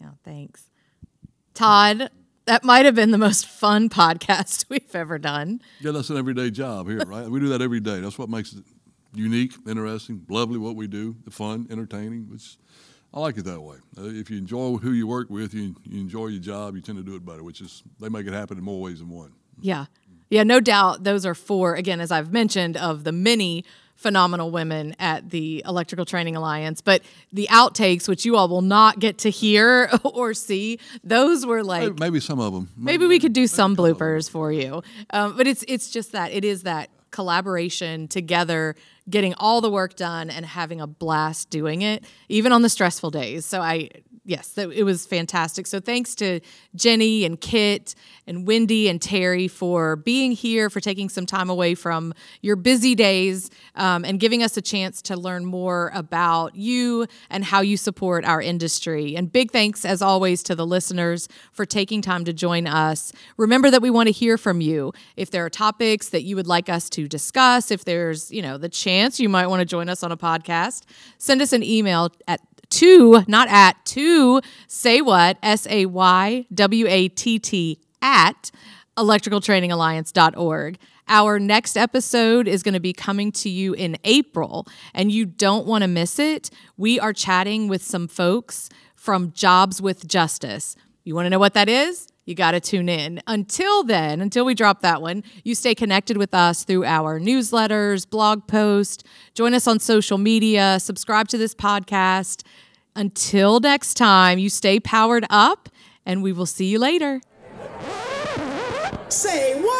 Yeah, 0.00 0.10
thanks. 0.24 0.71
Todd, 1.54 2.10
that 2.46 2.64
might 2.64 2.84
have 2.84 2.94
been 2.94 3.10
the 3.10 3.18
most 3.18 3.46
fun 3.46 3.88
podcast 3.88 4.66
we've 4.68 4.94
ever 4.94 5.18
done. 5.18 5.60
Yeah, 5.80 5.92
that's 5.92 6.10
an 6.10 6.16
everyday 6.16 6.50
job 6.50 6.88
here, 6.88 7.04
right? 7.06 7.28
we 7.28 7.40
do 7.40 7.48
that 7.48 7.62
every 7.62 7.80
day. 7.80 8.00
That's 8.00 8.18
what 8.18 8.28
makes 8.28 8.52
it 8.52 8.64
unique, 9.14 9.52
interesting, 9.66 10.24
lovely. 10.28 10.58
What 10.58 10.76
we 10.76 10.86
do, 10.86 11.16
the 11.24 11.30
fun, 11.30 11.66
entertaining. 11.70 12.28
Which 12.30 12.56
I 13.14 13.20
like 13.20 13.36
it 13.36 13.44
that 13.44 13.60
way. 13.60 13.76
Uh, 13.98 14.04
if 14.04 14.30
you 14.30 14.38
enjoy 14.38 14.76
who 14.76 14.92
you 14.92 15.06
work 15.06 15.30
with, 15.30 15.54
you, 15.54 15.76
you 15.84 16.00
enjoy 16.00 16.28
your 16.28 16.40
job, 16.40 16.74
you 16.74 16.80
tend 16.80 16.98
to 16.98 17.04
do 17.04 17.14
it 17.14 17.24
better. 17.24 17.42
Which 17.42 17.60
is 17.60 17.82
they 18.00 18.08
make 18.08 18.26
it 18.26 18.32
happen 18.32 18.58
in 18.58 18.64
more 18.64 18.80
ways 18.80 18.98
than 19.00 19.10
one. 19.10 19.32
Yeah. 19.60 19.86
Yeah, 20.30 20.44
no 20.44 20.60
doubt 20.60 21.04
those 21.04 21.26
are 21.26 21.34
four, 21.34 21.74
again, 21.74 22.00
as 22.00 22.10
I've 22.10 22.32
mentioned, 22.32 22.78
of 22.78 23.04
the 23.04 23.12
many 23.12 23.66
phenomenal 23.94 24.50
women 24.50 24.96
at 24.98 25.30
the 25.30 25.62
Electrical 25.66 26.04
Training 26.04 26.34
Alliance. 26.34 26.80
But 26.80 27.02
the 27.32 27.46
outtakes, 27.50 28.08
which 28.08 28.24
you 28.24 28.36
all 28.36 28.48
will 28.48 28.62
not 28.62 28.98
get 28.98 29.18
to 29.18 29.30
hear 29.30 29.88
or 30.04 30.34
see, 30.34 30.78
those 31.04 31.46
were 31.46 31.62
like 31.62 31.82
Maybe, 31.82 31.96
maybe 32.00 32.20
some 32.20 32.40
of 32.40 32.52
them. 32.52 32.68
maybe 32.76 33.06
we 33.06 33.20
could 33.20 33.32
do 33.32 33.46
some 33.46 33.76
bloopers 33.76 34.28
for 34.28 34.52
you 34.52 34.82
um, 35.10 35.36
but 35.36 35.46
it's 35.46 35.64
it's 35.68 35.90
just 35.90 36.12
that 36.12 36.32
it 36.32 36.44
is 36.44 36.62
that 36.64 36.90
collaboration 37.10 38.08
together 38.08 38.74
getting 39.08 39.34
all 39.34 39.60
the 39.60 39.70
work 39.70 39.94
done 39.96 40.30
and 40.30 40.44
having 40.44 40.80
a 40.80 40.86
blast 40.86 41.50
doing 41.50 41.82
it 41.82 42.04
even 42.28 42.50
on 42.52 42.62
the 42.62 42.68
stressful 42.68 43.10
days 43.10 43.44
so 43.46 43.60
i 43.60 43.88
yes, 44.24 44.56
it 44.56 44.84
was 44.84 45.04
fantastic. 45.04 45.66
So 45.66 45.80
thanks 45.80 46.14
to 46.16 46.40
Jenny 46.76 47.24
and 47.24 47.40
Kit 47.40 47.94
and 48.26 48.46
Wendy 48.46 48.88
and 48.88 49.02
Terry 49.02 49.48
for 49.48 49.96
being 49.96 50.30
here, 50.30 50.70
for 50.70 50.80
taking 50.80 51.08
some 51.08 51.26
time 51.26 51.50
away 51.50 51.74
from 51.74 52.14
your 52.40 52.54
busy 52.54 52.94
days 52.94 53.50
um, 53.74 54.04
and 54.04 54.20
giving 54.20 54.42
us 54.42 54.56
a 54.56 54.62
chance 54.62 55.02
to 55.02 55.16
learn 55.16 55.44
more 55.44 55.90
about 55.92 56.54
you 56.54 57.06
and 57.30 57.44
how 57.44 57.60
you 57.60 57.76
support 57.76 58.24
our 58.24 58.40
industry. 58.40 59.16
And 59.16 59.30
big 59.30 59.50
thanks, 59.50 59.84
as 59.84 60.02
always, 60.02 60.42
to 60.44 60.54
the 60.54 60.66
listeners 60.66 61.28
for 61.50 61.66
taking 61.66 62.00
time 62.00 62.24
to 62.24 62.32
join 62.32 62.68
us. 62.68 63.12
Remember 63.36 63.70
that 63.70 63.82
we 63.82 63.90
want 63.90 64.06
to 64.06 64.12
hear 64.12 64.38
from 64.38 64.60
you. 64.60 64.92
If 65.16 65.32
there 65.32 65.44
are 65.44 65.50
topics 65.50 66.10
that 66.10 66.22
you 66.22 66.36
would 66.36 66.46
like 66.46 66.68
us 66.68 66.88
to 66.90 67.08
discuss, 67.08 67.72
if 67.72 67.84
there's, 67.84 68.30
you 68.30 68.42
know, 68.42 68.56
the 68.56 68.68
chance 68.68 69.18
you 69.18 69.28
might 69.28 69.48
want 69.48 69.60
to 69.60 69.66
join 69.66 69.88
us 69.88 70.04
on 70.04 70.12
a 70.12 70.16
podcast, 70.16 70.84
send 71.18 71.42
us 71.42 71.52
an 71.52 71.64
email 71.64 72.12
at 72.28 72.40
to, 72.72 73.24
not 73.26 73.48
at, 73.48 73.84
to 73.86 74.40
say 74.66 75.00
watt, 75.00 75.38
S 75.42 75.66
A 75.68 75.86
Y 75.86 76.46
W 76.52 76.86
A 76.88 77.08
T 77.08 77.38
T, 77.38 77.80
at 78.00 78.50
electricaltrainingalliance.org. 78.96 80.78
Our 81.08 81.38
next 81.38 81.76
episode 81.76 82.46
is 82.46 82.62
going 82.62 82.74
to 82.74 82.80
be 82.80 82.92
coming 82.92 83.32
to 83.32 83.48
you 83.48 83.72
in 83.74 83.96
April, 84.04 84.66
and 84.94 85.10
you 85.10 85.26
don't 85.26 85.66
want 85.66 85.82
to 85.82 85.88
miss 85.88 86.18
it. 86.18 86.50
We 86.76 87.00
are 87.00 87.12
chatting 87.12 87.68
with 87.68 87.82
some 87.82 88.08
folks 88.08 88.68
from 88.94 89.32
Jobs 89.32 89.82
with 89.82 90.06
Justice. 90.06 90.76
You 91.04 91.14
want 91.14 91.26
to 91.26 91.30
know 91.30 91.40
what 91.40 91.54
that 91.54 91.68
is? 91.68 92.11
You 92.24 92.36
got 92.36 92.52
to 92.52 92.60
tune 92.60 92.88
in. 92.88 93.20
Until 93.26 93.82
then, 93.82 94.20
until 94.20 94.44
we 94.44 94.54
drop 94.54 94.80
that 94.82 95.02
one, 95.02 95.24
you 95.42 95.54
stay 95.56 95.74
connected 95.74 96.16
with 96.16 96.32
us 96.32 96.62
through 96.62 96.84
our 96.84 97.18
newsletters, 97.18 98.08
blog 98.08 98.46
post, 98.46 99.04
join 99.34 99.54
us 99.54 99.66
on 99.66 99.80
social 99.80 100.18
media, 100.18 100.78
subscribe 100.78 101.26
to 101.28 101.38
this 101.38 101.54
podcast. 101.54 102.44
Until 102.94 103.58
next 103.58 103.94
time, 103.94 104.38
you 104.38 104.48
stay 104.48 104.78
powered 104.78 105.26
up, 105.30 105.68
and 106.06 106.22
we 106.22 106.32
will 106.32 106.46
see 106.46 106.66
you 106.66 106.78
later. 106.78 107.20
Say 109.08 109.60
Watt? 109.60 109.71